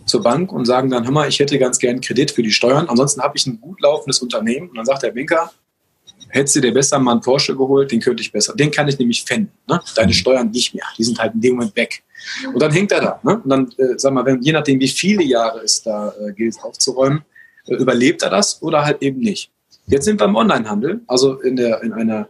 zur 0.06 0.22
Bank 0.22 0.52
und 0.52 0.66
sagen 0.66 0.90
dann, 0.90 1.04
hör 1.04 1.12
mal, 1.12 1.30
ich 1.30 1.40
hätte 1.40 1.58
ganz 1.60 1.80
gern 1.80 2.02
Kredit 2.02 2.32
für 2.32 2.44
die 2.44 2.52
Steuern. 2.52 2.90
Ansonsten 2.90 3.22
habe 3.22 3.38
ich 3.38 3.46
ein 3.48 3.60
gut 3.60 3.82
laufendes 3.82 4.20
Unternehmen. 4.22 4.70
Und 4.70 4.78
dann 4.78 4.86
sagt 4.86 5.04
der 5.04 5.12
Banker, 5.12 5.52
hättest 6.30 6.56
du 6.56 6.62
dir 6.62 6.74
besser 6.74 7.00
mal 7.00 7.14
einen 7.14 7.22
Porsche 7.22 7.56
geholt, 7.56 7.92
den 7.92 8.00
könnte 8.00 8.22
ich 8.22 8.32
besser. 8.32 8.56
Den 8.56 8.72
kann 8.72 8.88
ich 8.88 8.98
nämlich 9.00 9.24
fänden. 9.24 9.54
Ne? 9.68 9.82
Deine 9.96 10.14
Steuern 10.14 10.50
nicht 10.50 10.74
mehr. 10.74 10.86
Die 10.98 11.04
sind 11.04 11.20
halt 11.20 11.34
in 11.36 11.42
dem 11.42 11.56
Moment 11.56 11.76
weg. 11.76 12.04
Und 12.48 12.62
dann 12.62 12.72
hängt 12.72 12.92
er 12.92 13.02
da. 13.02 13.20
Ne? 13.24 13.40
Und 13.40 13.50
dann, 13.50 13.72
äh, 13.78 13.98
sag 13.98 14.14
mal, 14.14 14.26
wenn, 14.26 14.42
je 14.42 14.52
nachdem, 14.52 14.80
wie 14.80 14.88
viele 14.88 15.24
Jahre 15.24 15.60
es 15.60 15.82
da 15.84 16.14
äh, 16.20 16.34
gilt 16.34 16.62
aufzuräumen, 16.64 17.24
äh, 17.68 17.76
überlebt 17.76 18.24
er 18.24 18.30
das 18.30 18.62
oder 18.62 18.84
halt 18.84 19.02
eben 19.02 19.20
nicht. 19.20 19.52
Jetzt 19.88 20.06
sind 20.06 20.20
wir 20.20 20.26
im 20.26 20.36
Onlinehandel, 20.36 21.02
also 21.08 21.40
in, 21.42 21.56
der, 21.56 21.84
in 21.84 21.94
einer 21.94 22.30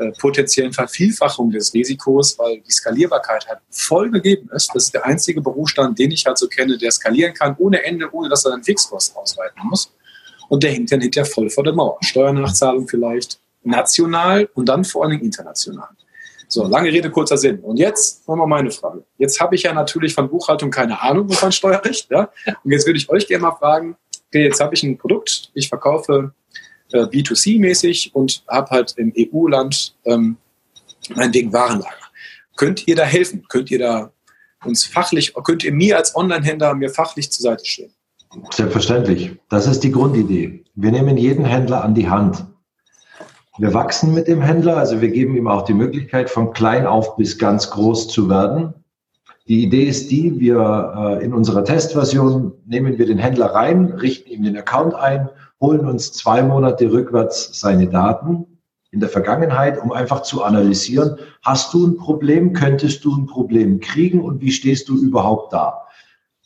äh, 0.00 0.12
potenziellen 0.12 0.72
Vervielfachung 0.72 1.50
des 1.50 1.74
Risikos, 1.74 2.38
weil 2.38 2.60
die 2.60 2.70
Skalierbarkeit 2.70 3.46
halt 3.46 3.58
voll 3.68 4.10
gegeben 4.10 4.48
ist. 4.54 4.70
Das 4.74 4.84
ist 4.84 4.94
der 4.94 5.04
einzige 5.04 5.42
Berufsstand, 5.42 5.98
den 5.98 6.10
ich 6.10 6.24
halt 6.24 6.38
so 6.38 6.48
kenne, 6.48 6.78
der 6.78 6.90
skalieren 6.90 7.34
kann 7.34 7.54
ohne 7.58 7.84
Ende, 7.84 8.08
ohne 8.10 8.30
dass 8.30 8.46
er 8.46 8.52
dann 8.52 8.64
Fixkosten 8.64 9.14
ausweiten 9.18 9.60
muss. 9.68 9.92
Und 10.48 10.62
der 10.62 10.72
hängt 10.72 10.90
dann 10.90 11.02
hinterher 11.02 11.30
voll 11.30 11.50
vor 11.50 11.64
der 11.64 11.74
Mauer. 11.74 11.98
Steuernachzahlung 12.00 12.88
vielleicht 12.88 13.40
national 13.62 14.48
und 14.54 14.70
dann 14.70 14.84
vor 14.84 15.02
allen 15.02 15.10
Dingen 15.10 15.24
international. 15.24 15.90
So, 16.48 16.66
lange 16.66 16.90
Rede, 16.90 17.10
kurzer 17.10 17.36
Sinn. 17.36 17.60
Und 17.60 17.76
jetzt 17.76 18.26
nochmal 18.26 18.46
meine 18.46 18.70
Frage. 18.70 19.04
Jetzt 19.18 19.38
habe 19.38 19.54
ich 19.54 19.64
ja 19.64 19.74
natürlich 19.74 20.14
von 20.14 20.30
Buchhaltung 20.30 20.70
keine 20.70 21.02
Ahnung 21.02 21.28
und 21.28 21.34
von 21.34 21.52
Steuerrecht. 21.52 22.10
Ja? 22.10 22.30
Und 22.64 22.72
jetzt 22.72 22.86
würde 22.86 22.98
ich 22.98 23.10
euch 23.10 23.28
gerne 23.28 23.42
mal 23.42 23.52
fragen, 23.52 23.96
okay, 24.28 24.44
jetzt 24.44 24.60
habe 24.60 24.74
ich 24.74 24.82
ein 24.82 24.96
Produkt, 24.96 25.50
ich 25.52 25.68
verkaufe 25.68 26.32
äh, 26.92 27.02
B2C-mäßig 27.02 28.12
und 28.12 28.42
habe 28.48 28.70
halt 28.70 28.94
im 28.96 29.12
EU-Land 29.16 29.94
ähm, 30.04 30.36
meinetwegen 31.14 31.52
Warenlager. 31.52 31.94
Könnt 32.56 32.86
ihr 32.86 32.96
da 32.96 33.04
helfen? 33.04 33.44
Könnt 33.48 33.70
ihr 33.70 33.78
da 33.78 34.12
uns 34.64 34.84
fachlich, 34.84 35.34
könnt 35.44 35.64
ihr 35.64 35.72
mir 35.72 35.96
als 35.96 36.14
Online-Händler 36.14 36.74
mir 36.74 36.90
fachlich 36.90 37.30
zur 37.32 37.44
Seite 37.44 37.64
stehen? 37.64 37.92
Selbstverständlich. 38.52 39.36
Das 39.48 39.66
ist 39.66 39.80
die 39.80 39.90
Grundidee. 39.90 40.64
Wir 40.74 40.92
nehmen 40.92 41.16
jeden 41.16 41.44
Händler 41.44 41.82
an 41.82 41.94
die 41.94 42.08
Hand. 42.08 42.44
Wir 43.58 43.74
wachsen 43.74 44.14
mit 44.14 44.28
dem 44.28 44.40
Händler, 44.40 44.76
also 44.76 45.00
wir 45.00 45.08
geben 45.08 45.36
ihm 45.36 45.48
auch 45.48 45.62
die 45.62 45.74
Möglichkeit, 45.74 46.30
von 46.30 46.52
klein 46.52 46.86
auf 46.86 47.16
bis 47.16 47.38
ganz 47.38 47.70
groß 47.70 48.08
zu 48.08 48.28
werden. 48.30 48.72
Die 49.48 49.64
Idee 49.64 49.84
ist 49.84 50.10
die, 50.10 50.38
wir 50.38 51.18
äh, 51.20 51.24
in 51.24 51.34
unserer 51.34 51.64
Testversion 51.64 52.52
nehmen 52.66 52.98
wir 52.98 53.06
den 53.06 53.18
Händler 53.18 53.46
rein, 53.46 53.86
richten 53.86 54.30
ihm 54.30 54.44
den 54.44 54.56
Account 54.56 54.94
ein 54.94 55.28
holen 55.60 55.86
uns 55.86 56.12
zwei 56.12 56.42
Monate 56.42 56.90
rückwärts 56.90 57.58
seine 57.58 57.88
Daten 57.88 58.46
in 58.90 59.00
der 59.00 59.08
Vergangenheit, 59.08 59.80
um 59.80 59.92
einfach 59.92 60.22
zu 60.22 60.42
analysieren, 60.42 61.16
hast 61.42 61.72
du 61.74 61.86
ein 61.86 61.96
Problem, 61.96 62.52
könntest 62.52 63.04
du 63.04 63.16
ein 63.16 63.26
Problem 63.26 63.80
kriegen 63.80 64.20
und 64.20 64.40
wie 64.40 64.50
stehst 64.50 64.88
du 64.88 64.96
überhaupt 65.00 65.52
da? 65.52 65.86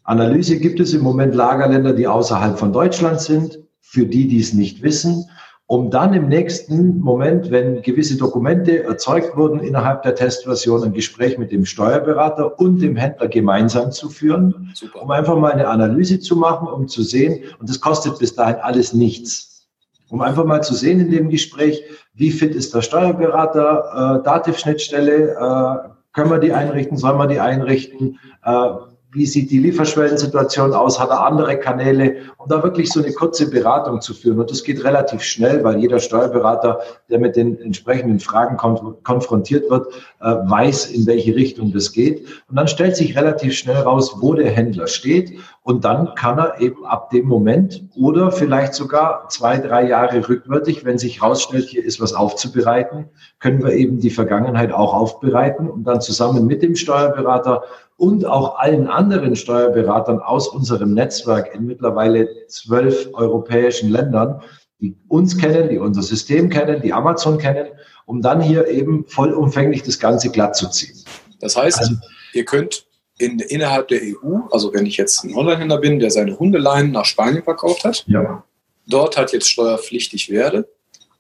Analyse 0.03 0.59
gibt 0.59 0.81
es 0.81 0.93
im 0.93 1.03
Moment 1.03 1.35
Lagerländer, 1.35 1.95
die 1.95 2.07
außerhalb 2.07 2.59
von 2.59 2.73
Deutschland 2.73 3.21
sind, 3.21 3.61
für 3.81 4.05
die, 4.05 4.29
die 4.29 4.41
es 4.41 4.53
nicht 4.53 4.83
wissen 4.83 5.31
um 5.67 5.91
dann 5.91 6.13
im 6.13 6.29
nächsten 6.29 7.01
Moment, 7.01 7.51
wenn 7.51 7.81
gewisse 7.81 8.17
Dokumente 8.19 8.85
erzeugt 8.85 9.35
wurden 9.37 9.61
innerhalb 9.61 10.03
der 10.03 10.15
Testversion, 10.15 10.85
ein 10.85 10.93
Gespräch 10.93 11.39
mit 11.39 11.53
dem 11.53 11.65
Steuerberater 11.65 12.59
und 12.61 12.81
dem 12.83 12.97
Händler 12.97 13.29
gemeinsam 13.29 13.91
zu 13.91 14.11
führen, 14.11 14.71
Super. 14.75 15.03
um 15.03 15.11
einfach 15.11 15.37
mal 15.39 15.53
eine 15.53 15.69
Analyse 15.69 16.21
zu 16.21 16.37
machen, 16.37 16.69
um 16.69 16.87
zu 16.87 17.03
sehen, 17.03 17.45
und 17.59 17.69
das 17.69 17.81
kostet 17.81 18.19
bis 18.19 18.35
dahin 18.35 18.57
alles 18.57 18.93
nichts, 18.93 19.67
um 20.11 20.21
einfach 20.21 20.45
mal 20.45 20.63
zu 20.63 20.75
sehen 20.75 21.01
in 21.01 21.11
dem 21.11 21.31
Gespräch, 21.31 21.83
wie 22.13 22.31
fit 22.31 22.55
ist 22.55 22.75
der 22.75 22.83
Steuerberater, 22.83 24.21
äh, 24.21 24.23
Dativ-Schnittstelle, 24.23 25.31
äh, 25.31 25.89
können 26.13 26.31
wir 26.31 26.39
die 26.39 26.53
einrichten, 26.53 26.99
sollen 26.99 27.19
wir 27.19 27.27
die 27.27 27.41
einrichten, 27.41 28.19
äh, 28.45 28.69
wie 29.15 29.27
sieht 29.27 29.51
die 29.51 29.59
Lieferschwellensituation 29.59 30.75
aus, 30.75 30.99
hat 30.99 31.11
er 31.11 31.25
andere 31.25 31.59
Kanäle, 31.59 32.17
um 32.37 32.49
da 32.49 32.63
wirklich 32.63 32.91
so 32.91 33.01
eine 33.01 33.13
kurze 33.13 33.49
Beratung 33.49 34.01
zu 34.01 34.13
führen. 34.13 34.41
Und 34.41 34.51
das 34.51 34.65
geht 34.65 34.83
relativ 34.85 35.23
schnell, 35.23 35.63
weil 35.63 35.79
jeder 35.79 36.01
Steuerberater, 36.01 36.81
der 37.09 37.21
mit 37.21 37.37
den 37.37 37.59
entsprechenden 37.61 38.19
Fragen 38.19 38.57
konfrontiert 38.57 39.71
wird, 39.71 39.87
äh, 40.21 40.27
weiß, 40.27 40.87
in 40.87 41.07
welche 41.07 41.35
Richtung 41.37 41.73
das 41.73 41.93
geht. 41.93 42.27
Und 42.49 42.57
dann 42.57 42.67
stellt 42.67 42.97
sich 42.97 43.17
relativ 43.17 43.55
schnell 43.55 43.77
raus, 43.77 44.17
wo 44.21 44.35
der 44.35 44.51
Händler 44.51 44.89
steht 44.89 45.39
Und 45.67 45.87
dann 45.87 46.15
kann 46.15 46.39
er 46.39 46.61
eben 46.61 46.85
ab 46.85 47.09
dem 47.09 47.27
Moment 47.27 47.85
oder 47.97 48.31
vielleicht 48.31 48.75
sogar 48.75 49.31
zwei, 49.31 49.57
drei 49.57 49.89
Jahre 49.89 50.29
rückwärtig, 50.29 50.85
wenn 50.85 50.99
sich 50.99 51.23
herausstellt, 51.23 51.71
hier 51.71 51.83
ist 51.83 52.03
was 52.03 52.13
aufzubereiten, 52.13 53.07
können 53.39 53.65
wir 53.65 53.73
eben 53.73 53.99
die 53.99 54.11
Vergangenheit 54.11 54.73
auch 54.73 54.93
aufbereiten 54.93 55.71
und 55.71 55.85
dann 55.85 56.03
zusammen 56.03 56.47
mit 56.47 56.63
dem 56.63 56.77
Steuerberater 56.77 57.63
und 57.97 58.27
auch 58.27 58.59
allen 58.59 58.89
anderen 58.89 59.37
Steuerberatern 59.37 60.19
aus 60.19 60.49
unserem 60.49 60.93
Netzwerk 60.93 61.55
in 61.55 61.65
mittlerweile 61.65 62.29
zwölf 62.49 63.09
europäischen 63.15 63.89
Ländern, 63.89 64.43
die 64.81 64.95
uns 65.09 65.39
kennen, 65.39 65.71
die 65.71 65.79
unser 65.79 66.03
System 66.03 66.51
kennen, 66.51 66.83
die 66.83 66.93
Amazon 66.93 67.39
kennen, 67.39 67.69
um 68.05 68.21
dann 68.21 68.43
hier 68.43 68.69
eben 68.69 69.07
vollumfänglich 69.07 69.83
das 69.83 69.99
Ganze 69.99 70.31
glatt 70.31 70.57
zu 70.57 70.69
ziehen. 70.69 70.99
Das 71.41 71.57
heißt, 71.57 71.79
also, 71.79 71.95
ihr 72.35 72.45
könnt 72.45 72.85
in, 73.19 73.39
innerhalb 73.39 73.89
der 73.89 74.01
EU, 74.03 74.41
also 74.51 74.73
wenn 74.73 74.87
ich 74.87 74.97
jetzt 74.97 75.25
ein 75.25 75.35
Onlinehändler 75.35 75.79
bin, 75.79 75.99
der 75.99 76.11
seine 76.11 76.39
Hundeleien 76.39 76.91
nach 76.91 77.05
Spanien 77.05 77.43
verkauft 77.43 77.85
hat, 77.85 78.05
ja. 78.07 78.45
dort 78.87 79.17
hat 79.17 79.33
jetzt 79.33 79.49
steuerpflichtig 79.51 80.31
werde, 80.31 80.69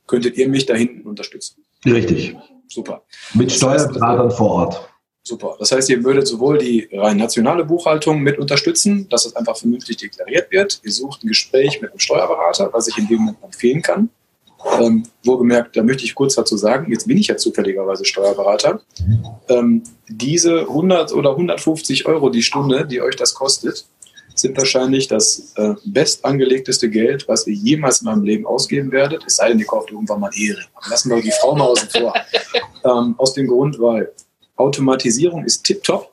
könntet 0.07 0.37
ihr 0.37 0.49
mich 0.49 0.67
da 0.67 0.75
hinten 0.75 1.03
unterstützen. 1.09 1.65
Richtig. 1.85 2.37
Super. 2.69 3.03
Mit 3.35 3.53
Steuerberatern 3.53 4.31
vor 4.31 4.51
Ort. 4.51 4.89
Super. 5.23 5.57
Das 5.59 5.73
heißt, 5.73 5.89
ihr 5.89 6.05
würdet 6.05 6.27
sowohl 6.27 6.59
die 6.59 6.89
rein 6.93 7.17
nationale 7.17 7.65
Buchhaltung 7.65 8.21
mit 8.21 8.39
unterstützen, 8.39 9.09
dass 9.09 9.25
es 9.25 9.35
einfach 9.37 9.57
vernünftig 9.57 9.97
deklariert 9.97 10.51
wird. 10.51 10.81
Ihr 10.83 10.93
sucht 10.93 11.25
ein 11.25 11.29
Gespräch 11.29 11.81
mit 11.81 11.91
einem 11.91 12.01
Steuerberater, 12.01 12.71
was 12.73 12.89
ich 12.89 12.99
in 12.99 13.09
dem 13.09 13.19
Moment 13.21 13.43
empfehlen 13.43 13.81
kann. 13.81 14.11
Ähm, 14.81 15.05
wohlgemerkt, 15.25 15.77
da 15.77 15.83
möchte 15.83 16.05
ich 16.05 16.15
kurz 16.15 16.35
dazu 16.35 16.57
sagen, 16.57 16.91
jetzt 16.91 17.07
bin 17.07 17.19
ich 17.19 17.29
ja 17.29 17.37
zufälligerweise 17.37 18.05
Steuerberater. 18.05 18.81
Ähm, 19.49 19.83
diese 20.09 20.61
100 20.61 21.13
oder 21.13 21.31
150 21.31 22.07
Euro 22.07 22.31
die 22.31 22.43
Stunde, 22.43 22.87
die 22.87 23.01
euch 23.01 23.17
das 23.17 23.35
kostet, 23.35 23.87
sind 24.35 24.57
wahrscheinlich 24.57 25.07
das 25.07 25.53
äh, 25.57 25.75
bestangelegteste 25.85 26.91
Geld, 26.91 27.29
was 27.29 27.47
ihr 27.47 27.55
jemals 27.55 28.03
in 28.03 28.09
eurem 28.09 28.25
Leben 28.25 28.47
ausgeben 28.47 28.91
werdet. 28.91 29.23
Es 29.27 29.37
sei 29.37 29.49
denn, 29.49 29.59
ihr 29.59 29.67
kauft 29.67 29.91
irgendwann 29.91 30.21
mal 30.21 30.31
Ehre. 30.37 30.61
Lassen 30.91 31.11
wir 31.11 31.23
die 31.23 31.33
Frau 31.41 31.55
mal 31.55 31.67
außen 31.67 31.89
vor. 31.91 32.15
ähm, 32.85 33.15
aus 33.17 33.35
dem 33.35 33.47
Grund, 33.47 33.79
weil 33.79 34.13
Automatisierung 34.57 35.45
ist 35.45 35.65
tiptop. 35.65 36.13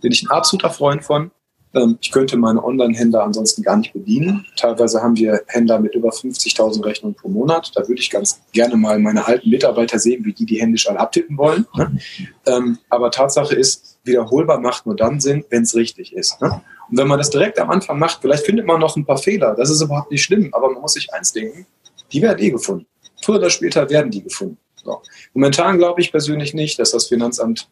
Bin 0.00 0.12
ich 0.12 0.22
ein 0.22 0.30
absoluter 0.30 0.70
Freund 0.70 1.04
von. 1.04 1.30
Ähm, 1.74 1.98
ich 2.00 2.10
könnte 2.10 2.36
meine 2.36 2.64
Online-Händler 2.64 3.22
ansonsten 3.22 3.62
gar 3.62 3.76
nicht 3.76 3.92
bedienen. 3.92 4.46
Teilweise 4.56 5.02
haben 5.02 5.16
wir 5.16 5.42
Händler 5.46 5.78
mit 5.78 5.94
über 5.94 6.10
50.000 6.10 6.84
Rechnungen 6.84 7.14
pro 7.14 7.28
Monat. 7.28 7.72
Da 7.74 7.86
würde 7.86 8.00
ich 8.00 8.10
ganz 8.10 8.40
gerne 8.52 8.76
mal 8.76 8.98
meine 8.98 9.26
alten 9.26 9.50
Mitarbeiter 9.50 9.98
sehen, 9.98 10.24
wie 10.24 10.32
die 10.32 10.46
die 10.46 10.60
händisch 10.60 10.88
alle 10.88 11.00
abtippen 11.00 11.36
wollen. 11.36 11.66
Ne? 11.74 11.98
Ähm, 12.46 12.78
aber 12.88 13.10
Tatsache 13.10 13.54
ist, 13.54 13.98
wiederholbar 14.04 14.60
macht 14.60 14.86
nur 14.86 14.96
dann 14.96 15.20
Sinn, 15.20 15.44
wenn 15.50 15.62
es 15.62 15.74
richtig 15.74 16.14
ist. 16.14 16.40
Ne? 16.40 16.60
Und 16.90 16.98
wenn 16.98 17.08
man 17.08 17.18
das 17.18 17.30
direkt 17.30 17.58
am 17.58 17.70
Anfang 17.70 17.98
macht, 17.98 18.20
vielleicht 18.22 18.46
findet 18.46 18.66
man 18.66 18.80
noch 18.80 18.96
ein 18.96 19.04
paar 19.04 19.18
Fehler. 19.18 19.54
Das 19.54 19.70
ist 19.70 19.82
überhaupt 19.82 20.10
nicht 20.10 20.22
schlimm, 20.22 20.48
aber 20.52 20.70
man 20.70 20.80
muss 20.80 20.94
sich 20.94 21.12
eins 21.12 21.32
denken, 21.32 21.66
die 22.12 22.22
werden 22.22 22.38
eh 22.38 22.50
gefunden. 22.50 22.86
Früher 23.22 23.36
oder 23.36 23.50
später 23.50 23.88
werden 23.90 24.10
die 24.10 24.22
gefunden. 24.22 24.58
So. 24.82 25.02
Momentan 25.34 25.76
glaube 25.78 26.00
ich 26.00 26.10
persönlich 26.10 26.54
nicht, 26.54 26.78
dass 26.78 26.92
das 26.92 27.06
Finanzamt 27.06 27.68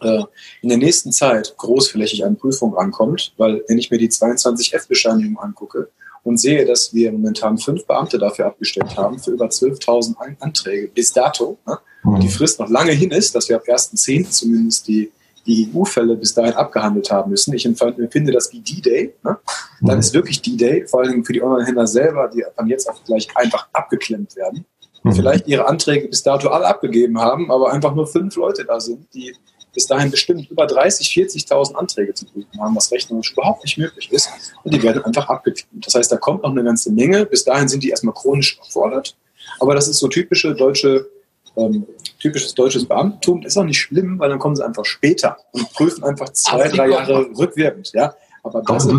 in 0.00 0.68
der 0.68 0.78
nächsten 0.78 1.12
Zeit 1.12 1.54
großflächig 1.56 2.24
an 2.24 2.36
Prüfung 2.36 2.74
rankommt, 2.74 3.32
weil 3.36 3.62
wenn 3.68 3.78
ich 3.78 3.90
mir 3.90 3.98
die 3.98 4.10
22F-Bescheinigung 4.10 5.38
angucke 5.38 5.88
und 6.24 6.38
sehe, 6.38 6.64
dass 6.64 6.92
wir 6.92 7.12
momentan 7.12 7.58
fünf 7.58 7.86
Beamte 7.86 8.18
dafür 8.18 8.46
abgestellt 8.46 8.96
haben, 8.96 9.18
für 9.18 9.30
über 9.30 9.46
12.000 9.46 10.16
Anträge 10.40 10.88
bis 10.88 11.12
dato, 11.12 11.58
ne, 11.66 11.78
und 12.04 12.22
die 12.22 12.26
mhm. 12.26 12.32
Frist 12.32 12.60
noch 12.60 12.68
lange 12.68 12.92
hin 12.92 13.10
ist, 13.10 13.34
dass 13.34 13.48
wir 13.48 13.56
ab 13.56 13.64
1.10. 13.66 14.28
zumindest 14.30 14.86
die, 14.86 15.10
die 15.46 15.70
EU-Fälle 15.74 16.16
bis 16.16 16.34
dahin 16.34 16.52
abgehandelt 16.52 17.10
haben 17.10 17.30
müssen. 17.30 17.54
Ich 17.54 17.64
empfinde 17.64 18.32
das 18.32 18.52
wie 18.52 18.60
D-Day. 18.60 19.14
Ne? 19.22 19.38
Dann 19.80 19.94
mhm. 19.96 20.00
ist 20.00 20.12
wirklich 20.12 20.42
D-Day, 20.42 20.86
vor 20.86 21.00
allem 21.00 21.24
für 21.24 21.32
die 21.32 21.42
Online-Händler 21.42 21.86
selber, 21.86 22.28
die 22.28 22.44
von 22.54 22.68
jetzt 22.68 22.88
auf 22.88 23.02
gleich 23.04 23.28
einfach 23.34 23.68
abgeklemmt 23.72 24.36
werden. 24.36 24.66
Mhm. 25.02 25.12
Vielleicht 25.12 25.48
ihre 25.48 25.66
Anträge 25.66 26.08
bis 26.08 26.22
dato 26.22 26.48
alle 26.48 26.66
abgegeben 26.66 27.18
haben, 27.18 27.50
aber 27.50 27.72
einfach 27.72 27.94
nur 27.94 28.06
fünf 28.06 28.36
Leute 28.36 28.64
da 28.66 28.78
sind, 28.80 29.06
die 29.14 29.34
bis 29.74 29.86
dahin 29.86 30.10
bestimmt 30.10 30.50
über 30.50 30.66
30, 30.66 31.08
40.000 31.08 31.74
Anträge 31.74 32.14
zu 32.14 32.24
prüfen 32.26 32.60
haben, 32.60 32.76
was 32.76 32.90
rechnerisch 32.90 33.32
überhaupt 33.32 33.64
nicht 33.64 33.76
möglich 33.76 34.10
ist. 34.12 34.30
Und 34.62 34.72
die 34.72 34.82
werden 34.82 35.04
einfach 35.04 35.28
abgeklemmt. 35.28 35.86
Das 35.86 35.94
heißt, 35.94 36.10
da 36.10 36.16
kommt 36.16 36.42
noch 36.42 36.50
eine 36.50 36.64
ganze 36.64 36.92
Menge. 36.92 37.26
Bis 37.26 37.44
dahin 37.44 37.68
sind 37.68 37.82
die 37.82 37.90
erstmal 37.90 38.14
chronisch 38.14 38.58
erfordert. 38.58 39.16
Aber 39.60 39.74
das 39.74 39.88
ist 39.88 39.98
so 39.98 40.08
typische 40.08 40.54
deutsche, 40.54 41.06
ähm, 41.56 41.86
typisches 42.20 42.54
deutsches 42.54 42.86
Beamtentum. 42.86 43.42
Das 43.42 43.52
ist 43.52 43.56
auch 43.56 43.64
nicht 43.64 43.80
schlimm, 43.80 44.18
weil 44.18 44.30
dann 44.30 44.38
kommen 44.38 44.56
sie 44.56 44.64
einfach 44.64 44.84
später 44.84 45.36
und 45.52 45.70
prüfen 45.72 46.04
einfach 46.04 46.30
zwei, 46.30 46.68
drei 46.68 46.88
Jahre 46.88 47.28
rückwirkend. 47.36 47.92
Ja? 47.92 48.14
Aber 48.42 48.62
das 48.62 48.86
ist 48.86 48.92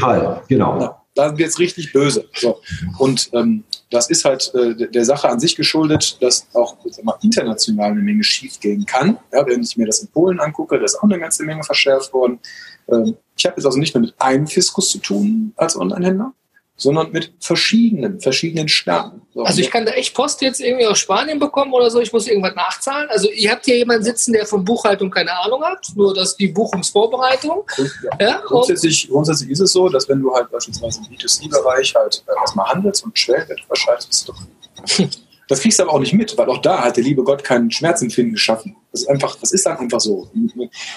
Fall, 0.00 0.42
genau. 0.48 0.80
Ja, 0.80 1.01
da 1.14 1.36
wird 1.36 1.48
es 1.48 1.58
richtig 1.58 1.92
böse. 1.92 2.28
So. 2.34 2.60
Und 2.98 3.30
ähm, 3.32 3.64
das 3.90 4.08
ist 4.08 4.24
halt 4.24 4.52
äh, 4.54 4.88
der 4.90 5.04
Sache 5.04 5.28
an 5.28 5.38
sich 5.38 5.56
geschuldet, 5.56 6.16
dass 6.20 6.46
auch 6.54 6.76
mal, 7.02 7.16
international 7.22 7.90
eine 7.90 8.00
Menge 8.00 8.24
schiefgehen 8.24 8.86
kann. 8.86 9.18
Ja, 9.32 9.46
wenn 9.46 9.62
ich 9.62 9.76
mir 9.76 9.86
das 9.86 10.00
in 10.00 10.08
Polen 10.08 10.40
angucke, 10.40 10.78
da 10.78 10.84
ist 10.84 10.96
auch 10.96 11.04
eine 11.04 11.18
ganze 11.18 11.44
Menge 11.44 11.62
verschärft 11.62 12.12
worden. 12.12 12.40
Ähm, 12.88 13.16
ich 13.36 13.44
habe 13.44 13.56
jetzt 13.56 13.66
also 13.66 13.78
nicht 13.78 13.94
nur 13.94 14.02
mit 14.02 14.14
einem 14.18 14.46
Fiskus 14.46 14.90
zu 14.90 14.98
tun 14.98 15.52
als 15.56 15.76
Onlinehändler, 15.76 16.32
sondern 16.82 17.12
mit 17.12 17.32
verschiedenen, 17.38 18.20
verschiedenen 18.20 18.68
Staaten. 18.68 19.22
So, 19.34 19.44
also 19.44 19.60
ich 19.60 19.70
kann 19.70 19.86
da 19.86 19.92
echt 19.92 20.14
Post 20.14 20.42
jetzt 20.42 20.60
irgendwie 20.60 20.86
aus 20.86 20.98
Spanien 20.98 21.38
bekommen 21.38 21.72
oder 21.72 21.90
so, 21.90 22.00
ich 22.00 22.12
muss 22.12 22.26
irgendwas 22.26 22.54
nachzahlen. 22.54 23.08
Also 23.08 23.30
ihr 23.30 23.50
habt 23.50 23.64
hier 23.64 23.78
jemanden 23.78 24.04
sitzen, 24.04 24.32
der 24.32 24.46
von 24.46 24.64
Buchhaltung 24.64 25.10
keine 25.10 25.32
Ahnung 25.32 25.62
hat, 25.62 25.86
nur 25.94 26.12
dass 26.12 26.36
die 26.36 26.48
Buchungsvorbereitung. 26.48 27.64
Ja, 27.78 28.26
ja 28.26 28.42
grundsätzlich, 28.44 29.08
grundsätzlich 29.08 29.50
ist 29.50 29.60
es 29.60 29.72
so, 29.72 29.88
dass 29.88 30.08
wenn 30.08 30.20
du 30.20 30.34
halt 30.34 30.50
beispielsweise 30.50 31.00
im 31.00 31.16
B2C-Bereich 31.16 31.94
halt 31.94 32.22
äh, 32.26 32.40
erstmal 32.40 32.66
handelst 32.68 33.04
und 33.04 33.18
Schwellenwert 33.18 33.60
verschreibst, 33.66 34.08
bist 34.08 34.28
du 34.28 34.32
doch 34.32 35.08
Das 35.48 35.60
kriegst 35.60 35.78
du 35.78 35.84
aber 35.84 35.92
auch 35.92 35.98
nicht 35.98 36.14
mit, 36.14 36.36
weil 36.38 36.48
auch 36.48 36.58
da 36.58 36.82
hat 36.82 36.96
der 36.96 37.04
liebe 37.04 37.24
Gott 37.24 37.44
keinen 37.44 37.70
Schmerzempfinden 37.70 38.34
geschaffen. 38.34 38.76
Das 38.90 39.02
ist 39.02 39.08
einfach, 39.08 39.36
das 39.36 39.52
ist 39.52 39.66
dann 39.66 39.78
einfach 39.78 40.00
so. 40.00 40.30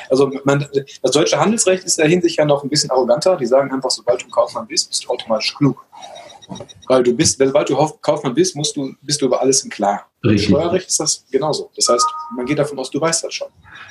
Also 0.09 0.31
man, 0.43 0.65
das 1.01 1.11
deutsche 1.11 1.39
Handelsrecht 1.39 1.83
ist 1.83 1.97
in 1.97 2.03
der 2.03 2.09
Hinsicht 2.09 2.37
ja 2.37 2.45
noch 2.45 2.63
ein 2.63 2.69
bisschen 2.69 2.91
arroganter. 2.91 3.37
Die 3.37 3.45
sagen 3.45 3.71
einfach, 3.71 3.89
sobald 3.89 4.21
du 4.21 4.27
Kaufmann 4.27 4.67
bist, 4.67 4.89
bist 4.89 5.05
du 5.05 5.09
automatisch 5.09 5.55
klug. 5.55 5.85
Weil 6.87 7.03
du 7.03 7.13
bist, 7.13 7.39
sobald 7.39 7.69
du 7.69 7.75
Kaufmann 8.01 8.33
bist, 8.33 8.55
musst 8.55 8.75
du, 8.75 8.93
bist 9.01 9.21
du 9.21 9.25
über 9.25 9.41
alles 9.41 9.63
im 9.63 9.69
Klaren. 9.69 10.01
Richtig. 10.23 10.49
Steuerrecht 10.49 10.87
ist 10.87 10.99
das 10.99 11.25
genauso. 11.31 11.69
Das 11.75 11.87
heißt, 11.87 12.05
man 12.35 12.45
geht 12.45 12.57
davon 12.57 12.79
aus, 12.79 12.89
du 12.89 12.99
weißt 12.99 13.23
das 13.23 13.33
schon. 13.33 13.47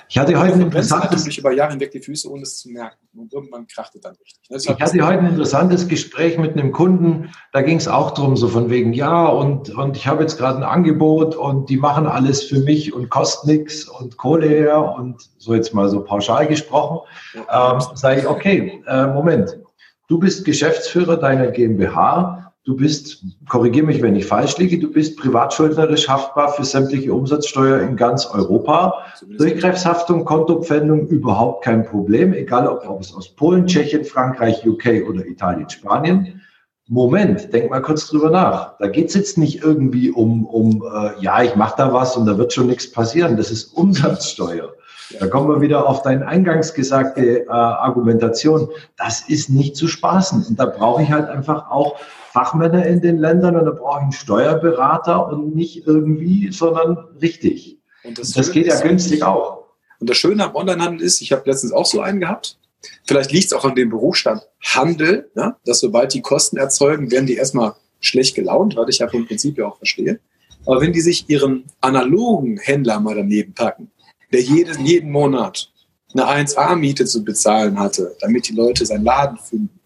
Ich 0.09 0.19
hatte 0.19 0.39
heute 0.39 0.55
ein 0.55 0.61
interessantes 0.63 1.37
über 1.37 1.53
Jahre 1.53 1.73
hinweg 1.73 1.93
die 1.93 2.01
Füße, 2.01 2.31
ohne 2.31 2.43
es 2.43 2.59
zu 2.59 2.69
merken. 2.71 2.97
Und 3.17 3.33
irgendwann 3.33 3.67
kracht 3.67 3.95
es 3.95 4.01
dann 4.01 4.17
richtig. 4.17 4.41
ich 4.51 4.69
hatte 4.69 5.07
heute 5.07 5.21
ein 5.21 5.27
interessantes 5.27 5.89
Gespräch 5.89 6.37
mit 6.39 6.53
einem 6.53 6.73
Kunden. 6.73 7.33
Da 7.53 7.63
ging 7.63 7.77
es 7.77 7.89
auch 7.89 8.11
darum, 8.11 8.37
so 8.37 8.49
von 8.49 8.71
wegen, 8.71 8.93
ja, 8.93 9.27
und, 9.27 9.71
und 9.71 9.97
ich 9.97 10.07
habe 10.07 10.23
jetzt 10.23 10.37
gerade 10.37 10.59
ein 10.59 10.65
Angebot 10.65 11.37
und 11.37 11.71
die 11.71 11.77
machen 11.77 12.07
alles 12.07 12.43
für 12.43 12.59
mich 12.59 12.93
und 12.93 13.09
kostet 13.11 13.49
nichts 13.49 13.85
und 13.85 14.17
Kohle 14.17 14.49
her 14.49 14.95
und 14.99 15.23
so 15.39 15.55
jetzt 15.55 15.73
mal 15.73 15.89
so 15.89 16.03
pauschal 16.03 16.47
gesprochen. 16.47 17.07
Ähm, 17.35 17.81
Sage 17.95 18.21
ich, 18.21 18.27
okay, 18.27 18.83
äh, 18.87 19.07
Moment. 19.07 19.59
Du 20.07 20.19
bist 20.19 20.45
Geschäftsführer 20.45 21.17
deiner 21.17 21.47
GmbH 21.47 22.44
Du 22.65 22.75
bist, 22.75 23.23
korrigiere 23.47 23.85
mich, 23.85 24.01
wenn 24.01 24.17
ich 24.17 24.25
falsch 24.25 24.57
liege, 24.57 24.79
du 24.79 24.91
bist 24.91 25.19
privatschuldnerisch 25.19 26.09
haftbar 26.09 26.51
für 26.55 26.65
sämtliche 26.65 27.13
Umsatzsteuer 27.13 27.81
in 27.81 27.95
ganz 27.95 28.25
Europa. 28.25 29.05
Durchgreifshaftung, 29.37 30.25
Kontopfändung 30.25 31.07
überhaupt 31.09 31.63
kein 31.63 31.85
Problem, 31.85 32.33
egal 32.33 32.67
ob, 32.67 32.89
ob 32.89 33.03
es 33.03 33.15
aus 33.15 33.29
Polen, 33.29 33.67
Tschechien, 33.67 34.07
Frankreich, 34.07 34.67
UK 34.67 35.07
oder 35.07 35.27
Italien, 35.27 35.69
Spanien. 35.69 36.41
Moment, 36.87 37.53
denk 37.53 37.69
mal 37.69 37.83
kurz 37.83 38.09
drüber 38.09 38.31
nach. 38.31 38.79
Da 38.79 38.89
geht 38.89 39.09
es 39.09 39.15
jetzt 39.15 39.37
nicht 39.37 39.63
irgendwie 39.63 40.11
um, 40.11 40.47
um 40.47 40.83
äh, 40.83 41.21
ja, 41.21 41.43
ich 41.43 41.57
mache 41.57 41.75
da 41.77 41.93
was 41.93 42.17
und 42.17 42.25
da 42.25 42.39
wird 42.39 42.55
schon 42.55 42.69
nichts 42.69 42.91
passieren. 42.91 43.37
Das 43.37 43.51
ist 43.51 43.75
Umsatzsteuer. 43.75 44.73
Da 45.21 45.27
kommen 45.27 45.49
wir 45.49 45.61
wieder 45.61 45.87
auf 45.87 46.01
deine 46.01 46.27
eingangs 46.27 46.73
gesagte 46.73 47.45
äh, 47.45 47.49
Argumentation. 47.51 48.69
Das 48.97 49.29
ist 49.29 49.51
nicht 49.51 49.77
zu 49.77 49.87
spaßen. 49.87 50.47
Und 50.49 50.59
da 50.59 50.65
brauche 50.65 51.03
ich 51.03 51.11
halt 51.11 51.29
einfach 51.29 51.71
auch 51.71 51.97
Fachmänner 52.35 52.85
in 52.85 53.01
den 53.01 53.19
Ländern 53.19 53.55
und 53.55 53.65
da 53.65 53.71
brauche 53.71 53.99
ich 53.99 54.03
einen 54.03 54.13
Steuerberater 54.13 55.29
und 55.29 55.55
nicht 55.55 55.87
irgendwie, 55.87 56.51
sondern 56.51 56.97
richtig. 57.23 57.79
Und 58.03 58.19
das, 58.19 58.33
das 58.33 58.51
geht 58.51 58.67
ja 58.67 58.81
günstig 58.81 59.23
auch. 59.23 59.69
Und 60.01 60.11
das 60.11 60.17
Schöne 60.17 60.45
am 60.45 60.57
Onlinehandel 60.57 61.07
ist, 61.07 61.21
ich 61.21 61.31
habe 61.31 61.49
letztens 61.49 61.73
auch 61.73 61.87
so 61.87 62.01
einen 62.01 62.19
gehabt, 62.19 62.59
vielleicht 63.07 63.31
liegt 63.31 63.47
es 63.47 63.53
auch 63.53 63.65
an 63.65 63.77
dem 63.77 63.89
Berufsstand 63.89 64.43
Handel, 64.61 65.31
ne? 65.37 65.55
dass 65.65 65.79
sobald 65.79 66.13
die 66.13 66.23
Kosten 66.23 66.57
erzeugen, 66.57 67.13
werden 67.13 67.27
die 67.27 67.37
erstmal 67.37 67.77
schlecht 68.01 68.35
gelaunt, 68.35 68.75
was 68.75 68.89
ich 68.89 68.99
ja 68.99 69.09
vom 69.09 69.29
Prinzip 69.29 69.57
ja 69.57 69.67
auch 69.67 69.77
verstehe. 69.77 70.19
Aber 70.67 70.81
wenn 70.81 70.93
die 70.93 71.03
sich 71.03 71.31
ihren 71.31 71.67
analogen 71.81 72.59
Händler 72.59 72.99
mal 72.99 73.15
daneben 73.15 73.55
packen, 73.55 73.93
der 74.33 74.41
jeden, 74.41 74.85
jeden 74.85 75.13
Monat 75.13 75.71
eine 76.13 76.27
1A-Miete 76.27 77.05
zu 77.05 77.23
bezahlen 77.23 77.79
hatte, 77.79 78.17
damit 78.21 78.49
die 78.49 78.55
Leute 78.55 78.85
seinen 78.85 79.05
Laden 79.05 79.39
finden, 79.39 79.79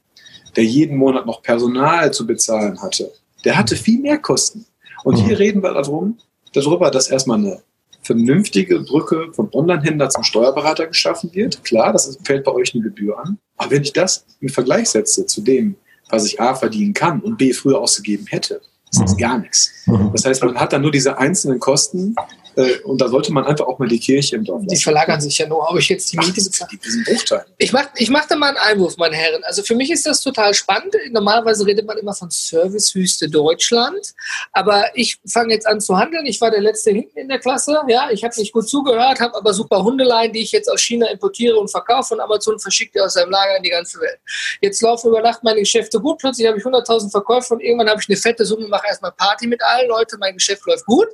der 0.57 0.65
jeden 0.65 0.97
Monat 0.97 1.27
noch 1.27 1.43
Personal 1.43 2.13
zu 2.13 2.27
bezahlen 2.27 2.81
hatte, 2.81 3.13
der 3.45 3.57
hatte 3.57 3.77
viel 3.77 4.01
mehr 4.01 4.19
Kosten. 4.19 4.67
Und 5.05 5.17
hier 5.17 5.35
mhm. 5.35 5.43
reden 5.43 5.63
wir 5.63 5.75
darum, 5.75 6.19
darüber, 6.53 6.91
dass 6.91 7.09
erstmal 7.09 7.39
eine 7.39 7.63
vernünftige 8.03 8.81
Brücke 8.81 9.33
vom 9.33 9.49
Online-Händler 9.53 10.09
zum 10.11 10.23
Steuerberater 10.25 10.87
geschaffen 10.87 11.31
wird. 11.35 11.63
Klar, 11.65 11.93
das 11.93 12.19
fällt 12.25 12.45
bei 12.45 12.53
euch 12.53 12.75
eine 12.75 12.85
Gebühr 12.85 13.19
an. 13.19 13.39
Aber 13.57 13.71
wenn 13.71 13.83
ich 13.83 13.93
das 13.93 14.25
im 14.41 14.49
Vergleich 14.49 14.89
setze 14.89 15.27
zu 15.27 15.43
dem, 15.43 15.77
was 16.09 16.25
ich 16.27 16.41
A 16.41 16.55
verdienen 16.55 16.95
kann 16.95 17.21
und 17.21 17.37
B 17.37 17.53
früher 17.53 17.79
ausgegeben 17.79 18.27
hätte, 18.27 18.61
ist 18.91 19.03
das 19.03 19.13
mhm. 19.13 19.19
gar 19.19 19.39
nichts. 19.39 19.73
Mhm. 19.87 20.11
Das 20.13 20.25
heißt, 20.25 20.43
man 20.43 20.59
hat 20.59 20.73
dann 20.73 20.83
nur 20.83 20.93
diese 20.93 21.19
einzelnen 21.19 21.61
Kosten, 21.61 22.15
äh, 22.59 22.81
und 22.81 23.01
da 23.01 23.07
sollte 23.07 23.33
man 23.33 23.45
einfach 23.45 23.67
auch 23.67 23.79
mal 23.79 23.87
die 23.87 24.01
Kirche 24.01 24.35
im 24.35 24.45
Dorf 24.45 24.63
lassen. 24.63 24.75
Die 24.75 24.83
verlagern 24.83 25.21
sich 25.21 25.39
ja 25.39 25.47
nur, 25.47 25.71
ob 25.71 25.79
ich 25.79 25.89
jetzt 25.89 26.13
die 26.13 26.19
Miete 26.19 26.43
bezahle. 26.43 27.45
Ich 27.57 27.73
mache 27.73 27.89
ich 27.95 28.11
mach 28.11 28.27
da 28.27 28.35
mal 28.35 28.49
einen 28.49 28.57
Einwurf, 28.57 28.97
meine 28.97 29.15
Herren. 29.15 29.45
Also 29.45 29.63
für 29.63 29.77
mich 29.77 29.93
ist 29.93 30.05
das 30.07 30.21
total 30.21 30.53
spannend. 30.55 30.97
Normalerweise 31.13 31.65
redet 31.65 31.87
man 31.87 31.97
immer 31.99 32.15
von 32.15 32.31
Servicewüste 32.31 33.31
Deutschland. 33.31 34.13
Aber 34.53 34.87
ich 34.95 35.21
fange 35.25 35.55
jetzt 35.55 35.69
an 35.69 35.81
zu 35.81 35.97
handeln. 35.97 36.27
Ich 36.27 36.41
war 36.41 36.51
der 36.51 36.61
Letzte 36.61 36.91
hinten 36.91 37.17
in 37.17 37.29
der 37.29 37.39
Klasse. 37.39 37.81
Ja, 37.87 38.11
ich 38.11 38.25
habe 38.25 38.35
nicht 38.37 38.53
gut 38.53 38.69
zugehört, 38.69 39.21
habe 39.21 39.37
aber 39.37 39.55
super 39.55 39.85
Hundeleien, 39.85 40.33
die 40.33 40.43
ich 40.43 40.51
jetzt 40.51 40.69
aus 40.69 40.81
China 40.81 41.07
importiere 41.07 41.57
und 41.59 41.71
verkaufe 41.71 42.15
und 42.15 42.21
Amazon 42.21 42.59
verschickt 42.59 42.97
die 42.97 43.01
aus 43.01 43.15
seinem 43.15 43.31
Lager 43.31 43.57
in 43.57 43.63
die 43.63 43.71
ganze 43.71 44.01
Welt. 44.01 44.19
Jetzt 44.61 44.83
laufen 44.83 45.11
über 45.11 45.23
Nacht 45.23 45.45
meine 45.45 45.61
Geschäfte 45.61 46.01
gut. 46.01 46.19
Plötzlich 46.19 46.49
habe 46.49 46.59
ich 46.59 46.65
100.000 46.65 47.13
Verkäufe 47.13 47.55
und 47.55 47.61
irgendwann 47.61 47.89
habe 47.89 48.01
ich 48.01 48.09
eine 48.09 48.17
fette 48.17 48.45
Summe, 48.45 48.67
mache 48.67 48.89
erstmal 48.89 49.13
Party 49.13 49.47
mit 49.47 49.63
allen 49.63 49.89
Leuten. 49.89 50.19
Mein 50.19 50.35
Geschäft 50.35 50.67
läuft 50.67 50.87
gut. 50.87 51.07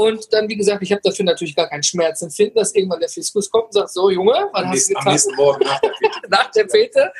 Und 0.00 0.32
dann, 0.32 0.48
wie 0.48 0.56
gesagt, 0.56 0.82
ich 0.82 0.92
habe 0.92 1.02
dafür 1.04 1.26
natürlich 1.26 1.54
gar 1.54 1.68
keinen 1.68 1.82
Schmerz 1.82 2.22
empfinden, 2.22 2.54
dass 2.54 2.74
irgendwann 2.74 3.00
der 3.00 3.10
Fiskus 3.10 3.50
kommt 3.50 3.66
und 3.66 3.72
sagt, 3.74 3.90
so 3.90 4.08
Junge, 4.08 4.32
was 4.50 4.64
hast 4.64 4.88
du 4.88 4.94
getan? 4.94 5.06
Am 5.06 5.12
nächsten 5.12 5.34
Morgen 5.34 5.64
nach 5.66 5.78
der 5.78 5.90
Fete. 5.92 6.20
nach 6.30 6.50
der 6.52 6.68
Fete. 6.70 7.12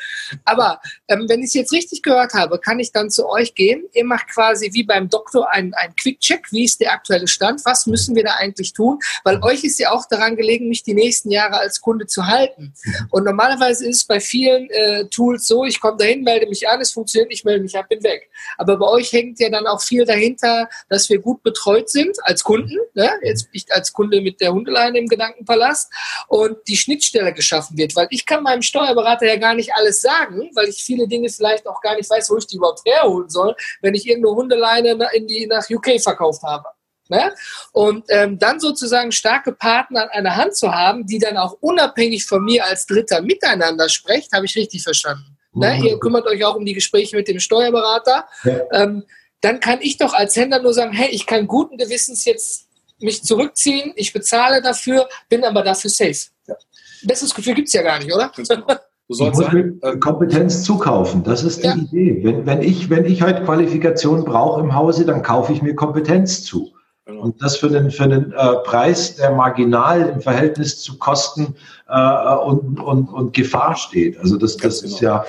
Aber 0.46 0.80
ähm, 1.08 1.26
wenn 1.28 1.40
ich 1.40 1.48
es 1.48 1.54
jetzt 1.54 1.72
richtig 1.72 2.02
gehört 2.02 2.32
habe, 2.32 2.58
kann 2.58 2.80
ich 2.80 2.90
dann 2.90 3.10
zu 3.10 3.28
euch 3.28 3.54
gehen. 3.54 3.84
Ihr 3.92 4.06
macht 4.06 4.28
quasi 4.28 4.70
wie 4.72 4.82
beim 4.82 5.10
Doktor 5.10 5.50
einen, 5.50 5.74
einen 5.74 5.94
Quick-Check. 5.94 6.46
Wie 6.52 6.64
ist 6.64 6.80
der 6.80 6.92
aktuelle 6.92 7.28
Stand? 7.28 7.60
Was 7.66 7.84
müssen 7.86 8.16
wir 8.16 8.24
da 8.24 8.36
eigentlich 8.38 8.72
tun? 8.72 8.98
Weil 9.24 9.42
euch 9.42 9.62
ist 9.62 9.78
ja 9.78 9.92
auch 9.92 10.06
daran 10.08 10.36
gelegen, 10.36 10.70
mich 10.70 10.82
die 10.82 10.94
nächsten 10.94 11.30
Jahre 11.30 11.58
als 11.58 11.82
Kunde 11.82 12.06
zu 12.06 12.28
halten. 12.28 12.72
Und 13.10 13.24
normalerweise 13.24 13.86
ist 13.86 13.96
es 13.96 14.04
bei 14.04 14.20
vielen 14.20 14.70
äh, 14.70 15.04
Tools 15.08 15.46
so, 15.46 15.66
ich 15.66 15.82
komme 15.82 15.98
dahin, 15.98 16.22
melde 16.22 16.46
mich 16.46 16.66
an, 16.66 16.80
es 16.80 16.92
funktioniert, 16.92 17.30
ich 17.30 17.44
melde 17.44 17.62
mich 17.62 17.76
ab, 17.76 17.90
bin 17.90 18.02
weg. 18.02 18.30
Aber 18.56 18.78
bei 18.78 18.86
euch 18.86 19.12
hängt 19.12 19.38
ja 19.38 19.50
dann 19.50 19.66
auch 19.66 19.82
viel 19.82 20.06
dahinter, 20.06 20.70
dass 20.88 21.10
wir 21.10 21.18
gut 21.18 21.42
betreut 21.42 21.90
sind 21.90 22.16
als 22.22 22.42
Kunden. 22.42 22.69
Ne? 22.94 23.10
Jetzt 23.22 23.48
ich 23.52 23.72
als 23.72 23.92
Kunde 23.92 24.20
mit 24.20 24.40
der 24.40 24.52
Hundeleine 24.52 24.98
im 24.98 25.06
Gedankenpalast 25.06 25.92
und 26.28 26.56
die 26.68 26.76
Schnittstelle 26.76 27.32
geschaffen 27.32 27.76
wird. 27.76 27.94
Weil 27.96 28.08
ich 28.10 28.26
kann 28.26 28.42
meinem 28.42 28.62
Steuerberater 28.62 29.26
ja 29.26 29.36
gar 29.36 29.54
nicht 29.54 29.72
alles 29.74 30.00
sagen, 30.00 30.50
weil 30.54 30.68
ich 30.68 30.82
viele 30.82 31.06
Dinge 31.08 31.28
vielleicht 31.28 31.66
auch 31.66 31.80
gar 31.80 31.96
nicht 31.96 32.10
weiß, 32.10 32.30
wo 32.30 32.36
ich 32.36 32.46
die 32.46 32.56
überhaupt 32.56 32.82
herholen 32.84 33.28
soll, 33.28 33.54
wenn 33.82 33.94
ich 33.94 34.06
irgendeine 34.06 34.36
Hundeleine 34.36 35.08
in 35.12 35.26
die, 35.26 35.46
nach 35.46 35.68
UK 35.68 36.00
verkauft 36.00 36.42
habe. 36.42 36.64
Ne? 37.10 37.34
Und 37.72 38.04
ähm, 38.08 38.38
dann 38.38 38.60
sozusagen 38.60 39.10
starke 39.10 39.52
Partner 39.52 40.02
an 40.02 40.10
einer 40.10 40.36
Hand 40.36 40.56
zu 40.56 40.72
haben, 40.72 41.06
die 41.06 41.18
dann 41.18 41.36
auch 41.36 41.56
unabhängig 41.60 42.24
von 42.24 42.44
mir 42.44 42.64
als 42.64 42.86
Dritter 42.86 43.20
miteinander 43.20 43.88
sprecht, 43.88 44.32
habe 44.32 44.46
ich 44.46 44.54
richtig 44.54 44.84
verstanden. 44.84 45.36
Ne? 45.52 45.74
Mhm. 45.74 45.84
Ihr 45.84 45.98
kümmert 45.98 46.26
euch 46.26 46.44
auch 46.44 46.54
um 46.54 46.64
die 46.64 46.74
Gespräche 46.74 47.16
mit 47.16 47.26
dem 47.26 47.40
Steuerberater. 47.40 48.28
Ja. 48.44 48.60
Ähm, 48.72 49.04
dann 49.40 49.60
kann 49.60 49.78
ich 49.80 49.96
doch 49.96 50.14
als 50.14 50.36
Händler 50.36 50.62
nur 50.62 50.74
sagen, 50.74 50.92
hey, 50.92 51.08
ich 51.10 51.26
kann 51.26 51.46
guten 51.46 51.76
Gewissens 51.76 52.24
jetzt 52.24 52.66
mich 52.98 53.22
zurückziehen, 53.22 53.92
ich 53.96 54.12
bezahle 54.12 54.60
dafür, 54.62 55.08
bin 55.28 55.44
aber 55.44 55.62
dafür 55.62 55.90
safe. 55.90 56.28
Ja. 56.46 56.54
Besseres 57.02 57.34
Gefühl 57.34 57.54
gibt 57.54 57.68
es 57.68 57.74
ja 57.74 57.82
gar 57.82 57.98
nicht, 57.98 58.12
oder? 58.14 58.30
Genau. 58.36 58.66
Du 59.08 59.14
sollst 59.14 59.40
sagen, 59.40 59.80
äh, 59.82 59.96
Kompetenz 59.96 60.62
zukaufen, 60.62 61.24
das 61.24 61.42
ist 61.42 61.64
die 61.64 61.66
ja. 61.66 61.74
Idee. 61.74 62.20
Wenn, 62.22 62.46
wenn, 62.46 62.62
ich, 62.62 62.90
wenn 62.90 63.04
ich 63.06 63.22
heute 63.22 63.42
Qualifikation 63.42 64.24
brauche 64.24 64.60
im 64.60 64.74
Hause, 64.74 65.04
dann 65.04 65.22
kaufe 65.22 65.52
ich 65.52 65.62
mir 65.62 65.74
Kompetenz 65.74 66.44
zu. 66.44 66.72
Genau. 67.06 67.22
Und 67.22 67.42
das 67.42 67.56
für 67.56 67.66
einen, 67.66 67.90
für 67.90 68.04
einen 68.04 68.32
äh, 68.32 68.54
Preis, 68.64 69.16
der 69.16 69.32
marginal 69.32 70.10
im 70.10 70.20
Verhältnis 70.20 70.80
zu 70.80 70.96
Kosten 70.98 71.56
äh, 71.88 72.36
und, 72.44 72.78
und, 72.78 73.08
und 73.08 73.34
Gefahr 73.34 73.74
steht. 73.74 74.16
Also 74.18 74.36
das, 74.36 74.56
das 74.58 74.82
genau. 74.82 74.94
ist 74.94 75.00
ja. 75.00 75.24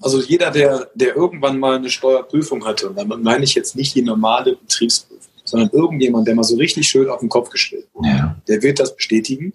Also 0.00 0.20
jeder, 0.20 0.50
der, 0.50 0.90
der 0.94 1.16
irgendwann 1.16 1.58
mal 1.58 1.76
eine 1.76 1.90
Steuerprüfung 1.90 2.64
hatte, 2.64 2.90
und 2.90 2.98
damit 2.98 3.22
meine 3.22 3.44
ich 3.44 3.54
jetzt 3.54 3.76
nicht 3.76 3.94
die 3.94 4.02
normale 4.02 4.56
Betriebsprüfung, 4.56 5.16
sondern 5.44 5.70
irgendjemand, 5.70 6.26
der 6.26 6.34
mal 6.34 6.42
so 6.42 6.56
richtig 6.56 6.88
schön 6.88 7.08
auf 7.08 7.20
den 7.20 7.28
Kopf 7.28 7.50
gestellt 7.50 7.86
wurde, 7.94 8.08
ja. 8.08 8.36
der 8.48 8.62
wird 8.62 8.78
das 8.78 8.94
bestätigen 8.96 9.52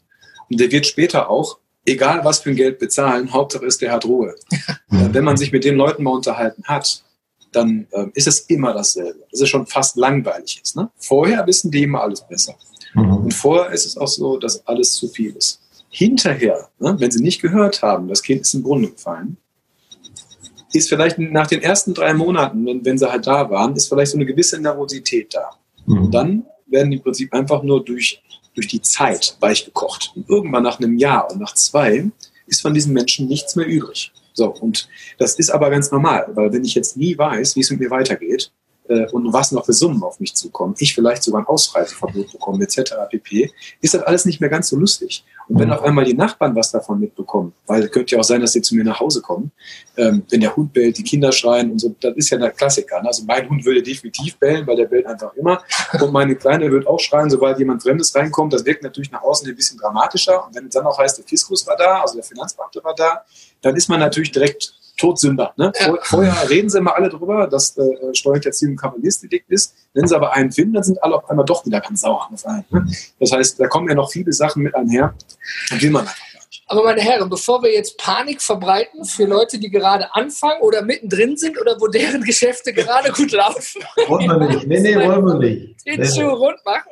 und 0.50 0.60
der 0.60 0.72
wird 0.72 0.86
später 0.86 1.30
auch, 1.30 1.60
egal 1.86 2.24
was 2.24 2.40
für 2.40 2.52
ein 2.52 2.56
Geld 2.56 2.80
bezahlen, 2.80 3.32
Hauptsache 3.32 3.66
ist, 3.66 3.82
der 3.82 3.92
hat 3.92 4.06
Ruhe. 4.06 4.36
Wenn 4.90 5.24
man 5.24 5.38
sich 5.38 5.52
mit 5.52 5.64
den 5.64 5.76
Leuten 5.76 6.04
mal 6.04 6.12
unterhalten 6.12 6.64
hat, 6.66 7.04
dann 7.52 7.88
äh, 7.92 8.06
ist 8.14 8.28
es 8.28 8.40
immer 8.42 8.74
dasselbe. 8.74 9.26
Das 9.32 9.42
ist 9.42 9.50
schon 9.50 9.68
fast 9.68 9.98
langweilig 9.98 10.62
ist. 10.64 10.76
Ne? 10.76 10.90
Vorher 10.98 11.46
wissen 11.48 11.70
die 11.70 11.84
immer 11.84 12.02
alles 12.02 12.26
besser. 12.26 12.56
Mhm. 12.94 13.18
Und 13.18 13.34
vorher 13.34 13.72
ist 13.72 13.86
es 13.86 13.98
auch 13.98 14.08
so, 14.08 14.38
dass 14.38 14.66
alles 14.68 14.94
zu 14.94 15.08
viel 15.08 15.36
ist. 15.36 15.62
Hinterher, 15.90 16.70
ne, 16.80 16.96
wenn 16.98 17.12
sie 17.12 17.22
nicht 17.22 17.42
gehört 17.42 17.82
haben, 17.82 18.08
das 18.08 18.24
Kind 18.24 18.42
ist 18.42 18.54
im 18.54 18.64
Brunnen 18.64 18.92
gefallen, 18.92 19.38
ist 20.74 20.90
vielleicht 20.90 21.20
nach 21.20 21.48
den 21.48 21.62
ersten 21.62 21.94
drei 21.94 22.14
Monaten, 22.14 22.66
wenn, 22.66 22.84
wenn 22.86 22.98
sie 22.98 23.10
halt 23.10 23.28
da 23.28 23.50
waren, 23.50 23.76
ist 23.76 23.88
vielleicht 23.90 24.12
so 24.12 24.18
eine 24.18 24.26
gewisse 24.26 24.60
Nervosität 24.60 25.34
da. 25.34 25.52
Mhm. 25.86 26.04
Und 26.04 26.12
dann 26.12 26.46
werden 26.68 26.92
die 26.92 26.98
im 26.98 27.04
Prinzip 27.04 27.34
einfach 27.34 27.64
nur 27.64 27.84
durch, 27.84 28.22
durch 28.56 28.68
die 28.68 28.82
Zeit 28.82 29.38
weich 29.40 29.66
gekocht. 29.66 30.14
Und 30.16 30.30
irgendwann 30.30 30.64
nach 30.64 30.80
einem 30.80 30.98
Jahr 30.98 31.30
und 31.32 31.40
nach 31.40 31.54
zwei 31.54 32.10
ist 32.48 32.62
von 32.62 32.74
diesen 32.74 32.94
Menschen 32.94 33.28
nichts 33.28 33.56
mehr 33.56 33.68
übrig. 33.68 34.12
So, 34.34 34.48
und 34.48 34.88
das 35.18 35.36
ist 35.36 35.50
aber 35.50 35.70
ganz 35.70 35.92
normal, 35.92 36.28
weil 36.34 36.54
wenn 36.54 36.64
ich 36.64 36.74
jetzt 36.74 36.96
nie 36.96 37.18
weiß, 37.18 37.56
wie 37.56 37.62
es 37.62 37.70
mit 37.70 37.82
mir 37.82 37.90
weitergeht, 37.90 38.52
äh, 38.92 39.10
und 39.12 39.32
was 39.32 39.52
noch 39.52 39.66
für 39.66 39.74
Summen 39.74 40.04
auf 40.04 40.20
mich 40.20 40.36
zukommen, 40.36 40.76
ich 40.78 40.94
vielleicht 40.94 41.24
sogar 41.24 41.42
ein 41.42 41.48
Ausreiseverbot 41.48 42.32
bekomme, 42.34 42.64
etc. 42.64 42.94
pp., 43.10 43.52
ist 43.80 43.94
das 43.94 44.04
alles 44.04 44.26
nicht 44.26 44.42
mehr 44.42 44.50
ganz 44.50 44.68
so 44.68 44.76
lustig. 44.76 45.24
Und 45.48 45.60
wenn 45.60 45.70
mhm. 45.70 45.76
auf 45.76 45.84
einmal 45.84 46.04
die 46.04 46.14
Nachbarn 46.14 46.56
was 46.56 46.72
davon 46.72 47.00
mitbekommen, 47.00 47.54
weil 47.68 47.84
es 47.84 47.92
könnte 47.92 48.16
ja 48.16 48.20
auch 48.20 48.26
sein, 48.26 48.42
dass 48.42 48.52
sie 48.52 48.62
zu 48.62 48.76
mir 48.76 48.84
nach 48.84 49.00
Hause 49.00 49.22
kommen, 49.22 49.52
ähm, 49.96 50.24
wenn 50.30 50.42
der 50.42 50.56
Hund 50.56 50.74
bellt, 50.74 50.98
die 50.98 51.04
Kinder 51.04 51.32
schreien 51.32 51.72
und 51.72 51.80
so, 51.80 51.96
das 52.02 52.16
ist 52.16 52.30
ja 52.30 52.38
der 52.38 52.52
Klassiker. 52.52 53.02
Ne? 53.02 53.08
Also 53.08 53.24
mein 53.26 53.48
Hund 53.50 53.64
würde 53.66 53.82
definitiv 53.82 54.38
bellen, 54.38 54.68
weil 54.68 54.76
der 54.76 54.86
bellt 54.86 55.06
einfach 55.06 55.34
immer. 55.36 55.62
Und 56.00 56.12
meine 56.12 56.36
Kleine 56.36 56.70
wird 56.70 56.86
auch 56.88 57.00
schreien, 57.00 57.30
sobald 57.30 57.60
jemand 57.60 57.84
Fremdes 57.84 58.14
reinkommt. 58.14 58.54
Das 58.54 58.66
wirkt 58.66 58.84
natürlich 58.84 59.12
nach 59.12 59.24
außen 59.24 59.48
ein 59.48 59.56
bisschen 59.56 59.78
dramatischer. 59.78 60.46
Und 60.46 60.56
wenn 60.56 60.66
es 60.66 60.74
dann 60.74 60.86
auch 60.86 60.98
heißt, 60.98 61.18
der 61.18 61.26
Fiskus 61.26 61.66
war 61.66 61.78
da, 61.78 62.02
also 62.02 62.16
der 62.16 62.24
Finanzbeamte 62.24 62.84
war 62.84 62.96
da, 62.96 63.24
dann 63.62 63.76
ist 63.76 63.90
man 63.90 64.00
natürlich 64.00 64.32
direkt 64.32 64.74
Todsünder. 65.02 65.54
Ne? 65.58 65.72
Ja. 65.80 65.98
Vorher 66.04 66.50
reden 66.50 66.70
sie 66.70 66.78
immer 66.78 66.96
alle 66.96 67.10
drüber, 67.10 67.48
dass 67.48 67.76
äh, 67.78 68.14
Steuerhinterziehung 68.14 68.74
ein 68.74 68.78
Kavaliersdelikt 68.78 69.50
ist. 69.50 69.76
Wenn 69.94 70.08
sie 70.08 70.16
aber 70.16 70.34
einen 70.34 70.52
finden, 70.52 70.76
dann 70.76 70.84
sind 70.84 71.04
alle 71.04 71.16
auf 71.16 71.30
einmal 71.30 71.46
doch 71.46 71.66
wieder 71.66 71.82
ganz 71.82 72.02
sauer 72.02 72.30
auf 72.32 72.46
einen. 72.46 72.66
Ne? 72.70 72.86
Das 73.20 73.32
heißt, 73.32 73.60
da 73.60 73.68
kommen 73.68 73.90
ja 73.90 73.96
noch 73.96 74.12
viele 74.12 74.32
Sachen 74.32 74.64
mit 74.64 74.76
einher. 74.76 75.14
Will 75.80 75.90
man 75.90 76.02
einfach 76.02 76.32
aber 76.72 76.86
meine 76.86 77.02
Herren, 77.02 77.30
bevor 77.30 77.62
wir 77.64 77.74
jetzt 77.74 77.98
Panik 77.98 78.42
verbreiten 78.42 79.04
für 79.04 79.26
Leute, 79.26 79.60
die 79.60 79.70
gerade 79.70 80.16
anfangen 80.16 80.62
oder 80.62 80.82
mittendrin 80.82 81.36
sind 81.36 81.60
oder 81.60 81.76
wo 81.82 81.88
deren 81.88 82.24
Geschäfte 82.24 82.72
gerade 82.72 83.12
gut 83.12 83.34
laufen. 83.34 83.82
Wollen 84.08 84.28
wir 84.28 84.48
nicht. 84.48 84.68
Nee, 84.68 84.80
nee, 84.80 84.96
wollen 84.96 85.26
wir 85.26 85.36
nicht. 85.36 85.86
Den 85.86 86.00
nee, 86.00 86.08
Schuh 86.08 86.30
rund 86.30 86.64
machen. 86.64 86.92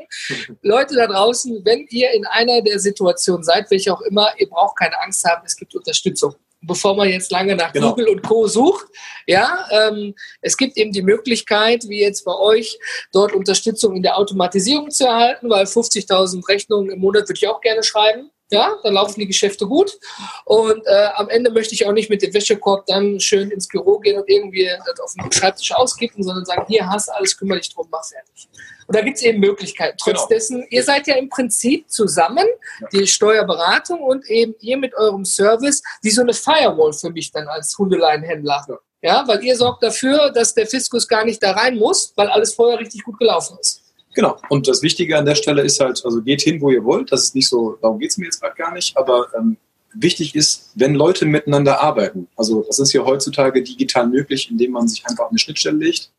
Leute 0.63 0.95
da 0.95 1.07
draußen, 1.07 1.61
wenn 1.63 1.85
ihr 1.91 2.11
in 2.11 2.25
einer 2.25 2.61
der 2.61 2.77
Situationen 2.79 3.43
seid, 3.43 3.71
welche 3.71 3.93
auch 3.93 4.01
immer, 4.01 4.33
ihr 4.37 4.49
braucht 4.49 4.77
keine 4.77 4.99
Angst 5.01 5.23
haben, 5.23 5.43
es 5.45 5.55
gibt 5.55 5.73
Unterstützung 5.73 6.35
bevor 6.61 6.95
man 6.95 7.09
jetzt 7.09 7.31
lange 7.31 7.55
nach 7.55 7.71
genau. 7.71 7.89
Google 7.89 8.09
und 8.09 8.21
Co. 8.23 8.47
sucht. 8.47 8.87
Ja, 9.27 9.67
ähm, 9.71 10.15
es 10.41 10.57
gibt 10.57 10.77
eben 10.77 10.91
die 10.91 11.01
Möglichkeit, 11.01 11.85
wie 11.87 12.01
jetzt 12.01 12.25
bei 12.25 12.35
euch, 12.35 12.77
dort 13.11 13.33
Unterstützung 13.33 13.95
in 13.95 14.03
der 14.03 14.17
Automatisierung 14.17 14.89
zu 14.91 15.05
erhalten, 15.05 15.49
weil 15.49 15.65
50.000 15.65 16.47
Rechnungen 16.47 16.91
im 16.91 16.99
Monat 16.99 17.23
würde 17.23 17.37
ich 17.37 17.47
auch 17.47 17.61
gerne 17.61 17.83
schreiben. 17.83 18.31
Ja, 18.51 18.77
dann 18.81 18.95
laufen 18.95 19.19
die 19.19 19.27
Geschäfte 19.27 19.67
gut. 19.67 19.99
Und 20.45 20.81
äh, 20.87 21.09
am 21.13 21.29
Ende 21.29 21.51
möchte 21.51 21.75
ich 21.75 21.85
auch 21.85 21.91
nicht 21.91 22.09
mit 22.09 22.23
dem 22.23 22.33
Wäschekorb 22.33 22.87
dann 22.87 23.19
schön 23.19 23.51
ins 23.51 23.67
Büro 23.67 23.99
gehen 23.99 24.19
und 24.19 24.27
irgendwie 24.27 24.67
das 24.87 24.99
auf 24.99 25.13
dem 25.13 25.31
Schreibtisch 25.31 25.71
auskippen, 25.71 26.23
sondern 26.23 26.45
sagen, 26.45 26.65
hier 26.67 26.89
hast 26.89 27.09
du 27.09 27.13
alles, 27.13 27.37
kümmere 27.37 27.59
dich 27.59 27.71
drum, 27.71 27.87
mach 27.91 28.03
fertig. 28.03 28.49
Und 28.89 28.95
da 28.95 29.01
gibt 29.01 29.17
es 29.17 29.23
eben 29.23 29.39
Möglichkeiten. 29.39 29.97
Trotz 30.01 30.15
genau. 30.15 30.27
dessen, 30.29 30.65
ihr 30.71 30.81
seid 30.81 31.05
ja 31.05 31.13
im 31.13 31.29
Prinzip 31.29 31.91
zusammen, 31.91 32.47
die 32.91 33.05
Steuerberatung 33.05 33.99
und 34.01 34.27
eben 34.27 34.55
ihr 34.61 34.77
mit 34.77 34.95
eurem 34.95 35.25
Service, 35.25 35.83
wie 36.01 36.09
so 36.09 36.23
eine 36.23 36.33
Firewall 36.33 36.91
für 36.93 37.11
mich 37.11 37.31
dann 37.31 37.47
als 37.47 37.77
Hundeleinhändler. 37.77 38.65
Ja. 38.67 38.77
ja, 39.03 39.27
weil 39.27 39.43
ihr 39.43 39.55
sorgt 39.55 39.83
dafür, 39.83 40.31
dass 40.31 40.55
der 40.55 40.65
Fiskus 40.65 41.07
gar 41.07 41.23
nicht 41.23 41.43
da 41.43 41.51
rein 41.51 41.77
muss, 41.77 42.13
weil 42.15 42.29
alles 42.29 42.55
vorher 42.55 42.79
richtig 42.79 43.03
gut 43.03 43.19
gelaufen 43.19 43.59
ist. 43.61 43.83
Genau. 44.15 44.39
Und 44.49 44.67
das 44.67 44.81
Wichtige 44.81 45.19
an 45.19 45.25
der 45.25 45.35
Stelle 45.35 45.61
ist 45.61 45.79
halt, 45.79 46.01
also 46.03 46.23
geht 46.23 46.41
hin, 46.41 46.59
wo 46.59 46.71
ihr 46.71 46.83
wollt. 46.83 47.11
Das 47.11 47.25
ist 47.25 47.35
nicht 47.35 47.47
so, 47.47 47.77
darum 47.83 47.99
geht 47.99 48.09
es 48.09 48.17
mir 48.17 48.25
jetzt 48.25 48.41
gerade 48.41 48.55
gar 48.55 48.73
nicht, 48.73 48.97
aber 48.97 49.27
ähm, 49.37 49.57
wichtig 49.93 50.33
ist, 50.33 50.71
wenn 50.73 50.95
Leute 50.95 51.27
miteinander 51.27 51.79
arbeiten, 51.79 52.27
also 52.35 52.63
das 52.63 52.79
ist 52.79 52.91
ja 52.93 53.05
heutzutage 53.05 53.61
digital 53.61 54.07
möglich, 54.07 54.49
indem 54.49 54.71
man 54.71 54.87
sich 54.87 55.05
einfach 55.05 55.29
eine 55.29 55.37
Schnittstelle 55.37 55.77
legt. 55.77 56.09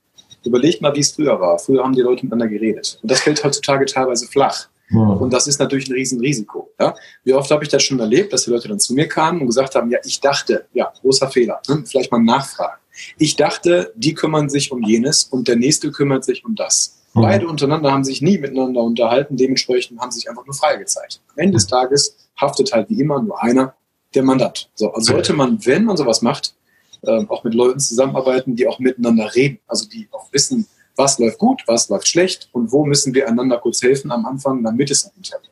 Überlegt 0.44 0.80
mal, 0.80 0.94
wie 0.94 1.00
es 1.00 1.12
früher 1.12 1.40
war. 1.40 1.58
Früher 1.58 1.82
haben 1.82 1.94
die 1.94 2.00
Leute 2.00 2.24
miteinander 2.24 2.48
geredet. 2.48 2.98
Und 3.02 3.10
das 3.10 3.20
fällt 3.20 3.42
heutzutage 3.44 3.84
teilweise 3.86 4.26
flach. 4.26 4.68
Und 4.92 5.32
das 5.32 5.46
ist 5.46 5.60
natürlich 5.60 5.88
ein 5.88 5.92
Riesenrisiko. 5.92 6.72
Ja? 6.78 6.94
Wie 7.22 7.32
oft 7.32 7.50
habe 7.50 7.62
ich 7.62 7.70
das 7.70 7.82
schon 7.82 8.00
erlebt, 8.00 8.32
dass 8.32 8.44
die 8.44 8.50
Leute 8.50 8.68
dann 8.68 8.80
zu 8.80 8.92
mir 8.92 9.06
kamen 9.06 9.40
und 9.40 9.46
gesagt 9.46 9.76
haben, 9.76 9.88
ja, 9.90 9.98
ich 10.04 10.20
dachte, 10.20 10.66
ja, 10.72 10.92
großer 11.00 11.28
Fehler, 11.28 11.60
ne? 11.68 11.84
vielleicht 11.86 12.10
mal 12.10 12.18
nachfragen. 12.18 12.80
Ich 13.16 13.36
dachte, 13.36 13.92
die 13.94 14.14
kümmern 14.14 14.50
sich 14.50 14.72
um 14.72 14.82
jenes 14.82 15.24
und 15.24 15.46
der 15.46 15.56
nächste 15.56 15.92
kümmert 15.92 16.24
sich 16.24 16.44
um 16.44 16.56
das. 16.56 16.98
Mhm. 17.14 17.22
Beide 17.22 17.46
untereinander 17.46 17.92
haben 17.92 18.02
sich 18.02 18.20
nie 18.20 18.38
miteinander 18.38 18.82
unterhalten, 18.82 19.36
dementsprechend 19.36 20.00
haben 20.00 20.10
sich 20.10 20.28
einfach 20.28 20.44
nur 20.44 20.54
freigezeigt. 20.54 21.20
Am 21.30 21.38
Ende 21.38 21.54
des 21.54 21.68
Tages 21.68 22.16
haftet 22.40 22.72
halt 22.72 22.90
wie 22.90 23.00
immer 23.00 23.22
nur 23.22 23.40
einer, 23.40 23.74
der 24.14 24.24
Mandant. 24.24 24.70
So, 24.74 24.92
also 24.92 25.12
sollte 25.12 25.32
man, 25.34 25.64
wenn 25.66 25.84
man 25.84 25.96
sowas 25.96 26.20
macht, 26.20 26.54
äh, 27.02 27.24
auch 27.28 27.44
mit 27.44 27.54
Leuten 27.54 27.80
zusammenarbeiten, 27.80 28.56
die 28.56 28.66
auch 28.66 28.78
miteinander 28.78 29.34
reden, 29.34 29.58
also 29.66 29.88
die 29.88 30.08
auch 30.12 30.32
wissen, 30.32 30.66
was 30.96 31.18
läuft 31.18 31.38
gut, 31.38 31.62
was 31.66 31.88
läuft 31.88 32.08
schlecht 32.08 32.48
und 32.52 32.72
wo 32.72 32.84
müssen 32.84 33.14
wir 33.14 33.28
einander 33.28 33.58
kurz 33.58 33.82
helfen 33.82 34.10
am 34.10 34.26
Anfang, 34.26 34.62
damit 34.62 34.90
es 34.90 35.10
nicht 35.16 35.30
klappt. 35.30 35.50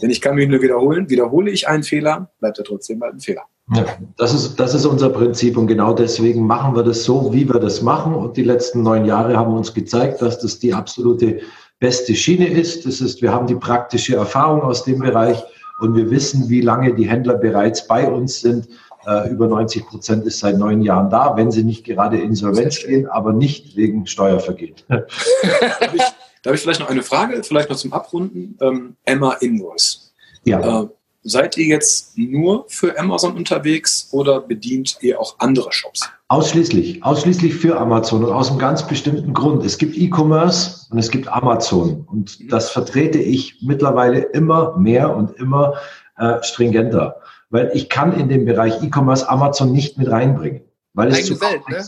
Denn 0.00 0.10
ich 0.10 0.20
kann 0.20 0.34
mich 0.34 0.48
nur 0.48 0.62
wiederholen, 0.62 1.08
wiederhole 1.10 1.50
ich 1.50 1.68
einen 1.68 1.82
Fehler, 1.82 2.30
bleibt 2.40 2.58
er 2.58 2.64
trotzdem 2.64 2.98
mal 2.98 3.10
ein 3.10 3.20
Fehler. 3.20 3.42
Ja, 3.74 3.84
das 4.16 4.34
ist, 4.34 4.56
das 4.56 4.74
ist 4.74 4.84
unser 4.84 5.10
Prinzip 5.10 5.56
und 5.56 5.68
genau 5.68 5.92
deswegen 5.94 6.44
machen 6.44 6.74
wir 6.74 6.82
das 6.82 7.04
so, 7.04 7.32
wie 7.32 7.48
wir 7.48 7.60
das 7.60 7.82
machen. 7.82 8.14
Und 8.14 8.36
die 8.36 8.42
letzten 8.42 8.82
neun 8.82 9.04
Jahre 9.04 9.36
haben 9.36 9.52
uns 9.52 9.72
gezeigt, 9.72 10.22
dass 10.22 10.40
das 10.40 10.58
die 10.58 10.74
absolute 10.74 11.40
beste 11.78 12.14
Schiene 12.14 12.48
ist. 12.48 12.84
Das 12.84 13.00
ist, 13.00 13.22
wir 13.22 13.32
haben 13.32 13.46
die 13.46 13.54
praktische 13.54 14.16
Erfahrung 14.16 14.62
aus 14.62 14.84
dem 14.84 14.98
Bereich 14.98 15.40
und 15.80 15.94
wir 15.94 16.10
wissen, 16.10 16.48
wie 16.48 16.62
lange 16.62 16.94
die 16.94 17.08
Händler 17.08 17.34
bereits 17.34 17.86
bei 17.86 18.10
uns 18.10 18.40
sind. 18.40 18.68
Äh, 19.06 19.30
über 19.30 19.46
90 19.48 19.86
Prozent 19.86 20.26
ist 20.26 20.40
seit 20.40 20.58
neun 20.58 20.82
Jahren 20.82 21.10
da, 21.10 21.36
wenn 21.36 21.50
sie 21.50 21.64
nicht 21.64 21.84
gerade 21.84 22.18
insolvenz 22.18 22.80
gehen, 22.80 23.06
aber 23.06 23.32
nicht 23.32 23.76
wegen 23.76 24.06
Steuervergehen. 24.06 24.74
darf, 24.88 25.94
ich, 25.94 26.02
darf 26.42 26.54
ich 26.54 26.60
vielleicht 26.60 26.80
noch 26.80 26.90
eine 26.90 27.02
Frage, 27.02 27.42
vielleicht 27.42 27.70
noch 27.70 27.76
zum 27.76 27.92
Abrunden? 27.92 28.56
Ähm, 28.60 28.96
Emma 29.04 29.32
Invoice. 29.40 30.12
Ja. 30.44 30.82
Äh, 30.82 30.86
Seid 31.22 31.58
ihr 31.58 31.66
jetzt 31.66 32.16
nur 32.16 32.64
für 32.68 32.98
Amazon 32.98 33.36
unterwegs 33.36 34.08
oder 34.12 34.40
bedient 34.40 34.96
ihr 35.02 35.20
auch 35.20 35.34
andere 35.38 35.70
Shops? 35.70 36.08
Ausschließlich, 36.28 37.04
ausschließlich 37.04 37.54
für 37.54 37.78
Amazon 37.78 38.24
und 38.24 38.32
aus 38.32 38.48
einem 38.48 38.58
ganz 38.58 38.86
bestimmten 38.86 39.34
Grund. 39.34 39.62
Es 39.62 39.76
gibt 39.76 39.98
E-Commerce 39.98 40.86
und 40.90 40.98
es 40.98 41.10
gibt 41.10 41.28
Amazon 41.28 42.06
und 42.10 42.40
mhm. 42.40 42.48
das 42.48 42.70
vertrete 42.70 43.18
ich 43.18 43.58
mittlerweile 43.60 44.20
immer 44.20 44.78
mehr 44.78 45.14
und 45.14 45.32
immer 45.36 45.74
äh, 46.16 46.42
stringenter, 46.42 47.16
weil 47.50 47.70
ich 47.74 47.88
kann 47.88 48.18
in 48.18 48.28
dem 48.28 48.44
Bereich 48.44 48.82
E-Commerce 48.82 49.28
Amazon 49.28 49.72
nicht 49.72 49.98
mit 49.98 50.10
reinbringen, 50.10 50.62
weil 50.94 51.08
es 51.08 51.26
zu 51.26 51.40
Welt, 51.40 51.68
ne? 51.68 51.84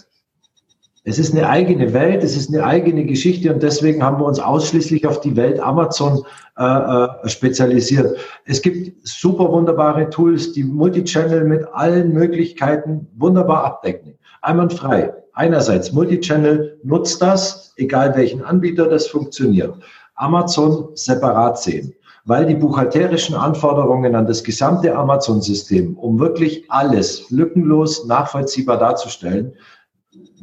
Es 1.05 1.19
ist 1.19 1.35
eine 1.35 1.49
eigene 1.49 1.93
Welt, 1.95 2.23
es 2.23 2.37
ist 2.37 2.49
eine 2.49 2.65
eigene 2.65 3.05
Geschichte 3.05 3.53
und 3.53 3.61
deswegen 3.61 4.05
haben 4.05 4.21
wir 4.21 4.25
uns 4.25 4.39
ausschließlich 4.39 5.05
auf 5.05 5.21
die 5.21 5.35
Welt 5.35 5.59
Amazon 5.59 6.25
äh, 6.57 6.63
äh, 6.65 7.29
spezialisiert. 7.29 8.17
Es 8.45 8.63
gibt 8.63 9.09
super 9.09 9.51
wunderbare 9.51 10.11
Tools, 10.11 10.53
die 10.53 10.63
Multichannel 10.63 11.43
mit 11.43 11.67
allen 11.73 12.13
Möglichkeiten 12.13 13.09
wunderbar 13.17 13.65
abdecken. 13.65 14.17
Einwandfrei. 14.43 15.13
Einerseits 15.33 15.91
Multichannel 15.91 16.79
nutzt 16.85 17.21
das, 17.21 17.73
egal 17.79 18.15
welchen 18.17 18.45
Anbieter, 18.45 18.87
das 18.87 19.09
funktioniert. 19.09 19.75
Amazon 20.15 20.91
separat 20.95 21.59
sehen 21.61 21.95
weil 22.25 22.47
die 22.47 22.55
buchhalterischen 22.55 23.35
Anforderungen 23.35 24.15
an 24.15 24.27
das 24.27 24.45
gesamte 24.45 24.95
Amazon-System, 24.95 25.97
um 25.97 26.19
wirklich 26.19 26.71
alles 26.71 27.31
lückenlos 27.31 28.07
nachvollziehbar 28.07 28.79
darzustellen, 28.79 29.55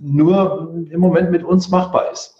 nur 0.01 0.73
im 0.89 0.99
Moment 0.99 1.31
mit 1.31 1.43
uns 1.43 1.69
machbar 1.69 2.11
ist. 2.11 2.35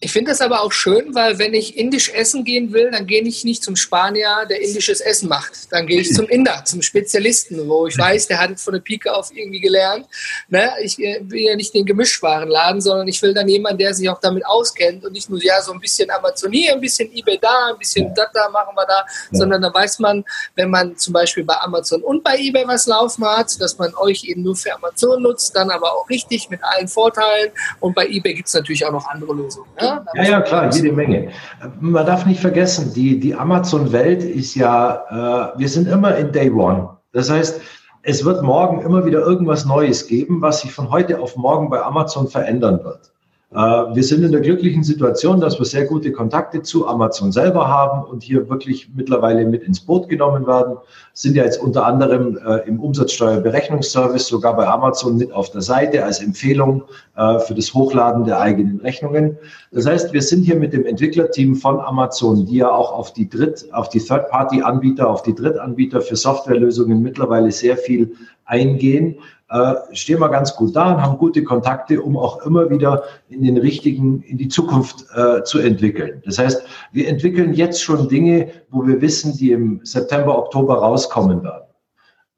Ich 0.00 0.12
finde 0.12 0.30
das 0.30 0.40
aber 0.40 0.60
auch 0.60 0.70
schön, 0.70 1.12
weil 1.16 1.40
wenn 1.40 1.54
ich 1.54 1.76
indisch 1.76 2.10
essen 2.14 2.44
gehen 2.44 2.72
will, 2.72 2.88
dann 2.92 3.08
gehe 3.08 3.20
ich 3.22 3.42
nicht 3.42 3.64
zum 3.64 3.74
Spanier, 3.74 4.46
der 4.48 4.62
indisches 4.62 5.00
Essen 5.00 5.28
macht. 5.28 5.72
Dann 5.72 5.88
gehe 5.88 6.00
ich 6.00 6.14
zum 6.14 6.28
Inder, 6.28 6.62
zum 6.64 6.82
Spezialisten, 6.82 7.68
wo 7.68 7.88
ich 7.88 7.98
weiß, 7.98 8.28
der 8.28 8.38
hat 8.38 8.52
es 8.52 8.62
von 8.62 8.74
der 8.74 8.80
Pike 8.80 9.12
auf 9.12 9.32
irgendwie 9.34 9.58
gelernt. 9.58 10.06
Ne? 10.50 10.70
Ich 10.84 10.98
will 10.98 11.40
ja 11.40 11.56
nicht 11.56 11.74
den 11.74 11.84
Gemischwarenladen, 11.84 12.80
sondern 12.80 13.08
ich 13.08 13.20
will 13.22 13.34
dann 13.34 13.48
jemanden, 13.48 13.78
der 13.78 13.92
sich 13.92 14.08
auch 14.08 14.20
damit 14.20 14.46
auskennt 14.46 15.04
und 15.04 15.14
nicht 15.14 15.30
nur 15.30 15.42
ja 15.42 15.60
so 15.62 15.72
ein 15.72 15.80
bisschen 15.80 16.08
Amazonie, 16.12 16.70
ein 16.70 16.80
bisschen 16.80 17.12
eBay 17.12 17.38
da, 17.42 17.70
ein 17.72 17.78
bisschen 17.78 18.14
das 18.14 18.28
da 18.32 18.48
machen 18.50 18.76
wir 18.76 18.86
da, 18.86 19.04
sondern 19.32 19.62
da 19.62 19.74
weiß 19.74 19.98
man, 19.98 20.24
wenn 20.54 20.70
man 20.70 20.96
zum 20.96 21.12
Beispiel 21.12 21.42
bei 21.42 21.56
Amazon 21.56 22.04
und 22.04 22.22
bei 22.22 22.38
eBay 22.38 22.68
was 22.68 22.86
laufen 22.86 23.24
hat, 23.24 23.60
dass 23.60 23.76
man 23.78 23.92
euch 23.96 24.22
eben 24.22 24.42
nur 24.42 24.54
für 24.54 24.72
Amazon 24.72 25.22
nutzt, 25.22 25.56
dann 25.56 25.70
aber 25.70 25.92
auch 25.92 26.08
richtig 26.08 26.50
mit 26.50 26.62
allen 26.62 26.86
Vorteilen. 26.86 27.50
Und 27.80 27.96
bei 27.96 28.06
eBay 28.06 28.34
gibt 28.34 28.46
es 28.46 28.54
natürlich 28.54 28.86
auch 28.86 28.92
noch 28.92 29.08
andere 29.08 29.34
Lösungen. 29.34 29.68
Ne? 29.80 29.87
Ja, 30.14 30.22
ja, 30.24 30.40
klar, 30.40 30.72
jede 30.72 30.92
Menge. 30.92 31.28
Man 31.80 32.06
darf 32.06 32.26
nicht 32.26 32.40
vergessen, 32.40 32.92
die, 32.94 33.18
die 33.18 33.34
Amazon-Welt 33.34 34.22
ist 34.22 34.54
ja, 34.54 35.52
äh, 35.54 35.58
wir 35.58 35.68
sind 35.68 35.88
immer 35.88 36.16
in 36.16 36.32
Day 36.32 36.50
One. 36.50 36.88
Das 37.12 37.30
heißt, 37.30 37.60
es 38.02 38.24
wird 38.24 38.42
morgen 38.42 38.82
immer 38.82 39.04
wieder 39.04 39.20
irgendwas 39.20 39.64
Neues 39.64 40.06
geben, 40.06 40.40
was 40.40 40.60
sich 40.60 40.72
von 40.72 40.90
heute 40.90 41.20
auf 41.20 41.36
morgen 41.36 41.68
bei 41.68 41.80
Amazon 41.82 42.28
verändern 42.28 42.82
wird. 42.84 43.12
Äh, 43.50 43.56
wir 43.56 44.02
sind 44.02 44.24
in 44.24 44.32
der 44.32 44.42
glücklichen 44.42 44.82
Situation, 44.82 45.40
dass 45.40 45.58
wir 45.58 45.64
sehr 45.64 45.86
gute 45.86 46.12
Kontakte 46.12 46.60
zu 46.60 46.86
Amazon 46.86 47.32
selber 47.32 47.66
haben 47.66 48.04
und 48.06 48.22
hier 48.22 48.48
wirklich 48.50 48.90
mittlerweile 48.94 49.46
mit 49.46 49.62
ins 49.62 49.80
Boot 49.80 50.08
genommen 50.08 50.46
werden. 50.46 50.76
Sind 51.14 51.34
ja 51.34 51.44
jetzt 51.44 51.60
unter 51.62 51.86
anderem 51.86 52.38
äh, 52.46 52.68
im 52.68 52.78
Umsatzsteuerberechnungsservice 52.78 54.26
sogar 54.26 54.54
bei 54.54 54.66
Amazon 54.66 55.16
mit 55.16 55.32
auf 55.32 55.50
der 55.50 55.62
Seite 55.62 56.04
als 56.04 56.20
Empfehlung 56.20 56.82
äh, 57.16 57.38
für 57.38 57.54
das 57.54 57.72
Hochladen 57.72 58.24
der 58.24 58.38
eigenen 58.38 58.80
Rechnungen. 58.80 59.38
Das 59.72 59.86
heißt, 59.86 60.12
wir 60.12 60.22
sind 60.22 60.42
hier 60.42 60.56
mit 60.56 60.74
dem 60.74 60.84
Entwicklerteam 60.84 61.56
von 61.56 61.80
Amazon, 61.80 62.44
die 62.44 62.56
ja 62.56 62.70
auch 62.70 62.92
auf 62.92 63.14
die 63.14 63.30
Dritt, 63.30 63.66
auf 63.72 63.88
die 63.88 64.00
Third-Party-Anbieter, 64.00 65.08
auf 65.08 65.22
die 65.22 65.34
Drittanbieter 65.34 66.02
für 66.02 66.16
Softwarelösungen 66.16 67.02
mittlerweile 67.02 67.50
sehr 67.50 67.78
viel 67.78 68.12
eingehen 68.48 69.18
äh, 69.50 69.74
stehen 69.92 70.20
wir 70.20 70.28
ganz 70.28 70.54
gut 70.56 70.76
da 70.76 70.92
und 70.92 71.02
haben 71.02 71.16
gute 71.16 71.42
Kontakte, 71.42 72.02
um 72.02 72.16
auch 72.16 72.44
immer 72.44 72.68
wieder 72.68 73.04
in 73.28 73.42
den 73.42 73.56
richtigen, 73.56 74.22
in 74.22 74.36
die 74.36 74.48
Zukunft 74.48 75.06
äh, 75.14 75.42
zu 75.44 75.58
entwickeln. 75.58 76.22
Das 76.26 76.38
heißt, 76.38 76.62
wir 76.92 77.08
entwickeln 77.08 77.54
jetzt 77.54 77.82
schon 77.82 78.08
Dinge, 78.08 78.50
wo 78.70 78.86
wir 78.86 79.00
wissen, 79.00 79.36
die 79.36 79.52
im 79.52 79.80
September, 79.84 80.36
Oktober 80.36 80.78
rauskommen 80.78 81.42
werden, 81.42 81.66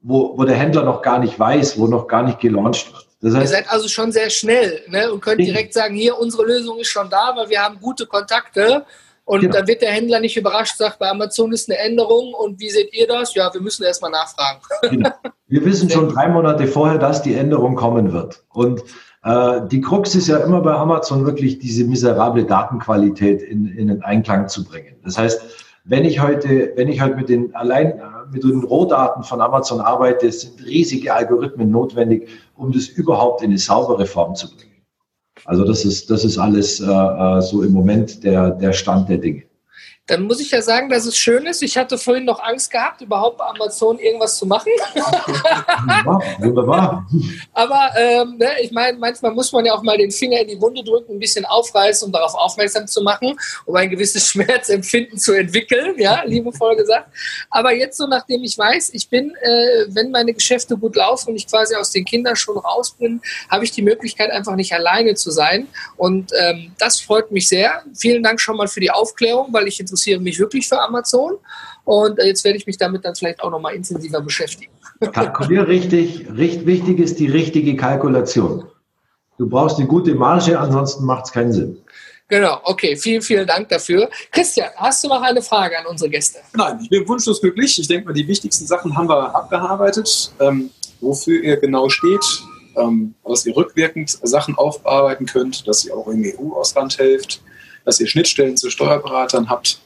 wo, 0.01 0.37
wo 0.37 0.45
der 0.45 0.55
Händler 0.55 0.83
noch 0.83 1.01
gar 1.01 1.19
nicht 1.19 1.37
weiß, 1.37 1.77
wo 1.77 1.87
noch 1.87 2.07
gar 2.07 2.23
nicht 2.23 2.39
gelauncht 2.39 2.93
wird. 2.93 3.07
Das 3.21 3.35
heißt, 3.35 3.51
Ihr 3.51 3.57
seid 3.57 3.69
also 3.69 3.87
schon 3.87 4.11
sehr 4.11 4.29
schnell 4.29 4.81
ne, 4.87 5.11
und 5.11 5.21
könnt 5.21 5.41
direkt 5.41 5.73
sagen, 5.73 5.95
hier, 5.95 6.17
unsere 6.17 6.45
Lösung 6.45 6.79
ist 6.79 6.89
schon 6.89 7.09
da, 7.09 7.33
weil 7.35 7.49
wir 7.49 7.61
haben 7.61 7.77
gute 7.79 8.05
Kontakte 8.05 8.85
und 9.25 9.41
genau. 9.41 9.53
dann 9.53 9.67
wird 9.67 9.81
der 9.81 9.91
Händler 9.91 10.19
nicht 10.19 10.35
überrascht, 10.35 10.77
sagt, 10.77 10.99
bei 10.99 11.09
Amazon 11.09 11.51
ist 11.51 11.69
eine 11.69 11.79
Änderung 11.79 12.33
und 12.33 12.59
wie 12.59 12.69
seht 12.69 12.93
ihr 12.93 13.07
das? 13.07 13.33
Ja, 13.35 13.53
wir 13.53 13.61
müssen 13.61 13.83
erstmal 13.83 14.11
nachfragen. 14.11 14.59
Genau. 14.89 15.11
Wir 15.47 15.65
wissen 15.65 15.89
schon 15.89 16.09
drei 16.09 16.27
Monate 16.29 16.65
vorher, 16.65 16.97
dass 16.97 17.21
die 17.21 17.35
Änderung 17.35 17.75
kommen 17.75 18.13
wird. 18.13 18.43
Und 18.49 18.83
äh, 19.23 19.61
die 19.67 19.81
Krux 19.81 20.15
ist 20.15 20.27
ja 20.27 20.37
immer 20.37 20.61
bei 20.61 20.73
Amazon 20.73 21.25
wirklich 21.25 21.59
diese 21.59 21.83
miserable 21.83 22.45
Datenqualität 22.45 23.41
in, 23.41 23.67
in 23.67 23.87
den 23.87 24.01
Einklang 24.01 24.47
zu 24.47 24.63
bringen. 24.63 24.95
Das 25.03 25.17
heißt, 25.17 25.41
wenn 25.83 26.05
ich 26.05 26.21
heute, 26.21 26.73
wenn 26.75 26.87
ich 26.87 27.01
heute 27.01 27.15
mit 27.15 27.29
den 27.29 27.53
allein 27.55 27.91
äh, 27.91 28.01
mit 28.31 28.43
den 28.43 28.63
Rohdaten 28.63 29.23
von 29.23 29.41
Amazon 29.41 29.81
arbeite, 29.81 30.31
sind 30.31 30.63
riesige 30.65 31.13
Algorithmen 31.13 31.69
notwendig, 31.69 32.29
um 32.55 32.71
das 32.71 32.87
überhaupt 32.87 33.41
in 33.41 33.49
eine 33.49 33.57
saubere 33.57 34.05
Form 34.05 34.35
zu 34.35 34.55
bringen. 34.55 34.70
Also 35.51 35.65
das 35.65 35.83
ist, 35.83 36.09
das 36.09 36.23
ist 36.23 36.37
alles 36.37 36.79
äh, 36.79 36.85
äh, 36.85 37.41
so 37.41 37.61
im 37.61 37.73
Moment 37.73 38.23
der, 38.23 38.51
der 38.51 38.71
Stand 38.71 39.09
der 39.09 39.17
Dinge 39.17 39.43
dann 40.11 40.23
muss 40.23 40.41
ich 40.41 40.51
ja 40.51 40.61
sagen, 40.61 40.89
dass 40.89 41.05
es 41.05 41.17
schön 41.17 41.45
ist. 41.45 41.63
Ich 41.63 41.77
hatte 41.77 41.97
vorhin 41.97 42.25
noch 42.25 42.41
Angst 42.43 42.69
gehabt, 42.69 42.99
überhaupt 42.99 43.37
bei 43.37 43.45
Amazon 43.45 43.97
irgendwas 43.97 44.35
zu 44.35 44.45
machen. 44.45 44.69
wunderbar. 46.39 47.07
Aber 47.53 47.91
ähm, 47.97 48.35
ne, 48.37 48.49
ich 48.61 48.73
meine, 48.73 48.97
manchmal 48.97 49.31
muss 49.31 49.53
man 49.53 49.65
ja 49.65 49.73
auch 49.73 49.83
mal 49.83 49.97
den 49.97 50.11
Finger 50.11 50.41
in 50.41 50.49
die 50.49 50.59
Wunde 50.59 50.83
drücken, 50.83 51.13
ein 51.13 51.19
bisschen 51.19 51.45
aufreißen, 51.45 52.05
um 52.05 52.11
darauf 52.11 52.35
aufmerksam 52.35 52.87
zu 52.87 53.01
machen, 53.01 53.39
um 53.65 53.73
ein 53.77 53.89
gewisses 53.89 54.27
Schmerzempfinden 54.31 55.17
zu 55.17 55.31
entwickeln, 55.31 55.95
ja, 55.97 56.23
liebevoll 56.25 56.75
gesagt. 56.75 57.07
Aber 57.49 57.73
jetzt 57.73 57.95
so, 57.95 58.05
nachdem 58.05 58.43
ich 58.43 58.57
weiß, 58.57 58.89
ich 58.93 59.07
bin, 59.07 59.33
äh, 59.41 59.85
wenn 59.87 60.11
meine 60.11 60.33
Geschäfte 60.33 60.75
gut 60.75 60.97
laufen 60.97 61.29
und 61.29 61.35
ich 61.37 61.47
quasi 61.47 61.75
aus 61.75 61.89
den 61.89 62.03
Kindern 62.03 62.35
schon 62.35 62.57
raus 62.57 62.91
bin, 62.91 63.21
habe 63.49 63.63
ich 63.63 63.71
die 63.71 63.81
Möglichkeit, 63.81 64.29
einfach 64.29 64.55
nicht 64.55 64.73
alleine 64.73 65.15
zu 65.15 65.31
sein. 65.31 65.67
Und 65.95 66.33
ähm, 66.37 66.73
das 66.77 66.99
freut 66.99 67.31
mich 67.31 67.47
sehr. 67.47 67.83
Vielen 67.95 68.23
Dank 68.23 68.41
schon 68.41 68.57
mal 68.57 68.67
für 68.67 68.81
die 68.81 68.91
Aufklärung, 68.91 69.53
weil 69.53 69.69
ich 69.69 69.79
interessiere 69.79 70.00
interessiere 70.01 70.19
mich 70.19 70.39
wirklich 70.39 70.67
für 70.67 70.81
Amazon 70.81 71.37
und 71.85 72.19
äh, 72.19 72.27
jetzt 72.27 72.43
werde 72.43 72.57
ich 72.57 72.65
mich 72.65 72.77
damit 72.77 73.05
dann 73.05 73.15
vielleicht 73.15 73.41
auch 73.41 73.51
nochmal 73.51 73.75
intensiver 73.75 74.21
beschäftigen. 74.21 74.71
Kalkulier 75.13 75.67
richtig, 75.67 76.27
richtig. 76.35 76.65
Wichtig 76.65 76.99
ist 76.99 77.19
die 77.19 77.27
richtige 77.27 77.75
Kalkulation. 77.75 78.65
Du 79.37 79.49
brauchst 79.49 79.77
eine 79.77 79.87
gute 79.87 80.13
Marge, 80.13 80.59
ansonsten 80.59 81.05
macht 81.05 81.25
es 81.25 81.31
keinen 81.31 81.51
Sinn. 81.51 81.77
Genau, 82.27 82.61
okay, 82.63 82.95
vielen, 82.95 83.21
vielen 83.21 83.45
Dank 83.45 83.67
dafür. 83.69 84.09
Christian, 84.31 84.69
hast 84.75 85.03
du 85.03 85.09
noch 85.09 85.21
eine 85.21 85.41
Frage 85.41 85.77
an 85.77 85.85
unsere 85.85 86.09
Gäste? 86.09 86.39
Nein, 86.53 86.79
ich 86.81 86.89
bin 86.89 87.07
wunschlos 87.07 87.41
glücklich. 87.41 87.77
Ich 87.77 87.87
denke 87.87 88.05
mal, 88.05 88.13
die 88.13 88.27
wichtigsten 88.27 88.65
Sachen 88.65 88.95
haben 88.95 89.09
wir 89.09 89.35
abgearbeitet. 89.35 90.31
Ähm, 90.39 90.69
wofür 91.01 91.41
ihr 91.43 91.57
genau 91.57 91.89
steht, 91.89 92.23
ähm, 92.77 93.15
dass 93.25 93.45
ihr 93.45 93.55
rückwirkend 93.55 94.17
Sachen 94.23 94.55
aufbearbeiten 94.55 95.25
könnt, 95.25 95.67
dass 95.67 95.83
ihr 95.83 95.93
auch 95.93 96.07
im 96.07 96.23
EU-Ausland 96.23 96.97
helft, 96.99 97.41
dass 97.85 97.99
ihr 97.99 98.07
Schnittstellen 98.07 98.55
zu 98.55 98.69
Steuerberatern 98.69 99.49
habt. 99.49 99.81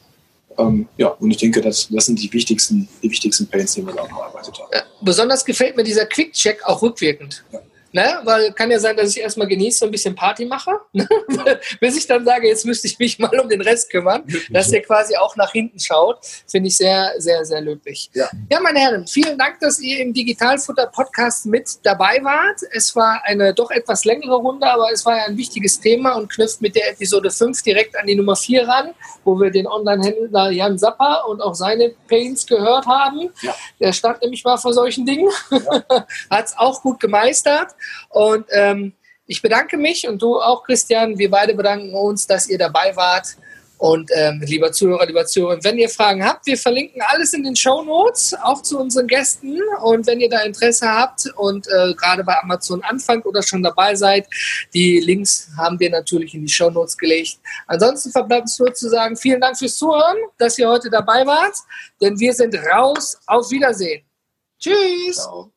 Ähm, 0.58 0.88
ja, 0.96 1.08
und 1.08 1.30
ich 1.30 1.36
denke, 1.36 1.60
das, 1.60 1.88
das 1.90 2.06
sind 2.06 2.20
die 2.20 2.32
wichtigsten, 2.32 2.88
die 3.02 3.10
wichtigsten 3.10 3.46
Pains, 3.46 3.74
die 3.74 3.86
wir 3.86 3.92
da 3.92 4.06
gearbeitet 4.06 4.58
haben. 4.58 4.70
Ja, 4.72 4.82
besonders 5.02 5.44
gefällt 5.44 5.76
mir 5.76 5.84
dieser 5.84 6.06
Quick-Check 6.06 6.64
auch 6.64 6.82
rückwirkend. 6.82 7.44
Ja. 7.52 7.60
Ne? 7.96 8.20
Weil 8.24 8.52
kann 8.52 8.70
ja 8.70 8.78
sein, 8.78 8.94
dass 8.94 9.08
ich 9.08 9.22
erstmal 9.22 9.46
genieße 9.46 9.82
und 9.82 9.88
ein 9.88 9.92
bisschen 9.92 10.14
Party 10.14 10.44
mache, 10.44 10.72
ne? 10.92 11.08
bis 11.80 11.96
ich 11.96 12.06
dann 12.06 12.26
sage, 12.26 12.46
jetzt 12.46 12.66
müsste 12.66 12.88
ich 12.88 12.98
mich 12.98 13.18
mal 13.18 13.40
um 13.40 13.48
den 13.48 13.62
Rest 13.62 13.88
kümmern, 13.88 14.22
dass 14.50 14.70
ihr 14.70 14.82
quasi 14.82 15.16
auch 15.16 15.34
nach 15.36 15.50
hinten 15.50 15.80
schaut. 15.80 16.18
Finde 16.46 16.68
ich 16.68 16.76
sehr, 16.76 17.14
sehr, 17.16 17.42
sehr 17.46 17.62
löblich. 17.62 18.10
Ja. 18.12 18.28
ja, 18.50 18.60
meine 18.60 18.80
Herren, 18.80 19.06
vielen 19.06 19.38
Dank, 19.38 19.60
dass 19.60 19.80
ihr 19.80 20.00
im 20.00 20.12
Digitalfutter-Podcast 20.12 21.46
mit 21.46 21.70
dabei 21.84 22.22
wart. 22.22 22.60
Es 22.70 22.94
war 22.94 23.22
eine 23.24 23.54
doch 23.54 23.70
etwas 23.70 24.04
längere 24.04 24.34
Runde, 24.34 24.66
aber 24.66 24.92
es 24.92 25.06
war 25.06 25.16
ja 25.16 25.24
ein 25.24 25.38
wichtiges 25.38 25.80
Thema 25.80 26.16
und 26.16 26.30
knüpft 26.30 26.60
mit 26.60 26.76
der 26.76 26.90
Episode 26.90 27.30
5 27.30 27.62
direkt 27.62 27.96
an 27.96 28.06
die 28.06 28.14
Nummer 28.14 28.36
4 28.36 28.68
ran, 28.68 28.90
wo 29.24 29.40
wir 29.40 29.50
den 29.50 29.66
Online-Händler 29.66 30.50
Jan 30.50 30.76
Sapper 30.76 31.26
und 31.28 31.40
auch 31.40 31.54
seine 31.54 31.94
Pains 32.08 32.46
gehört 32.46 32.84
haben. 32.84 33.30
Ja. 33.40 33.54
Der 33.80 33.94
stand 33.94 34.20
nämlich 34.20 34.44
mal 34.44 34.58
vor 34.58 34.74
solchen 34.74 35.06
Dingen, 35.06 35.30
ja. 35.50 36.06
hat 36.30 36.44
es 36.44 36.58
auch 36.58 36.82
gut 36.82 37.00
gemeistert. 37.00 37.74
Und 38.08 38.46
ähm, 38.50 38.92
ich 39.26 39.42
bedanke 39.42 39.76
mich 39.76 40.06
und 40.08 40.22
du 40.22 40.40
auch, 40.40 40.62
Christian. 40.62 41.18
Wir 41.18 41.30
beide 41.30 41.54
bedanken 41.54 41.94
uns, 41.94 42.26
dass 42.26 42.48
ihr 42.48 42.58
dabei 42.58 42.94
wart. 42.94 43.36
Und 43.78 44.10
ähm, 44.14 44.42
lieber 44.46 44.72
Zuhörer, 44.72 45.04
lieber 45.04 45.26
Zuhörer, 45.26 45.62
wenn 45.62 45.76
ihr 45.76 45.90
Fragen 45.90 46.24
habt, 46.24 46.46
wir 46.46 46.56
verlinken 46.56 47.02
alles 47.08 47.34
in 47.34 47.44
den 47.44 47.54
Show 47.54 47.82
Notes, 47.82 48.34
auch 48.42 48.62
zu 48.62 48.78
unseren 48.78 49.06
Gästen. 49.06 49.58
Und 49.82 50.06
wenn 50.06 50.20
ihr 50.20 50.30
da 50.30 50.40
Interesse 50.40 50.88
habt 50.88 51.26
und 51.36 51.66
äh, 51.68 51.92
gerade 51.94 52.24
bei 52.24 52.40
Amazon 52.42 52.82
anfangt 52.82 53.26
oder 53.26 53.42
schon 53.42 53.62
dabei 53.62 53.94
seid, 53.94 54.26
die 54.72 55.00
Links 55.00 55.50
haben 55.58 55.78
wir 55.78 55.90
natürlich 55.90 56.34
in 56.34 56.46
die 56.46 56.52
Show 56.52 56.70
Notes 56.70 56.96
gelegt. 56.96 57.38
Ansonsten 57.66 58.10
verbleibt 58.12 58.48
es 58.48 58.58
nur 58.58 58.72
zu 58.72 58.88
sagen, 58.88 59.14
vielen 59.16 59.40
Dank 59.40 59.58
fürs 59.58 59.76
Zuhören, 59.76 60.16
dass 60.38 60.58
ihr 60.58 60.68
heute 60.68 60.88
dabei 60.88 61.26
wart, 61.26 61.56
denn 62.00 62.18
wir 62.18 62.32
sind 62.32 62.54
raus. 62.54 63.18
Auf 63.26 63.50
Wiedersehen. 63.50 64.02
Tschüss. 64.58 65.16
Ciao. 65.16 65.55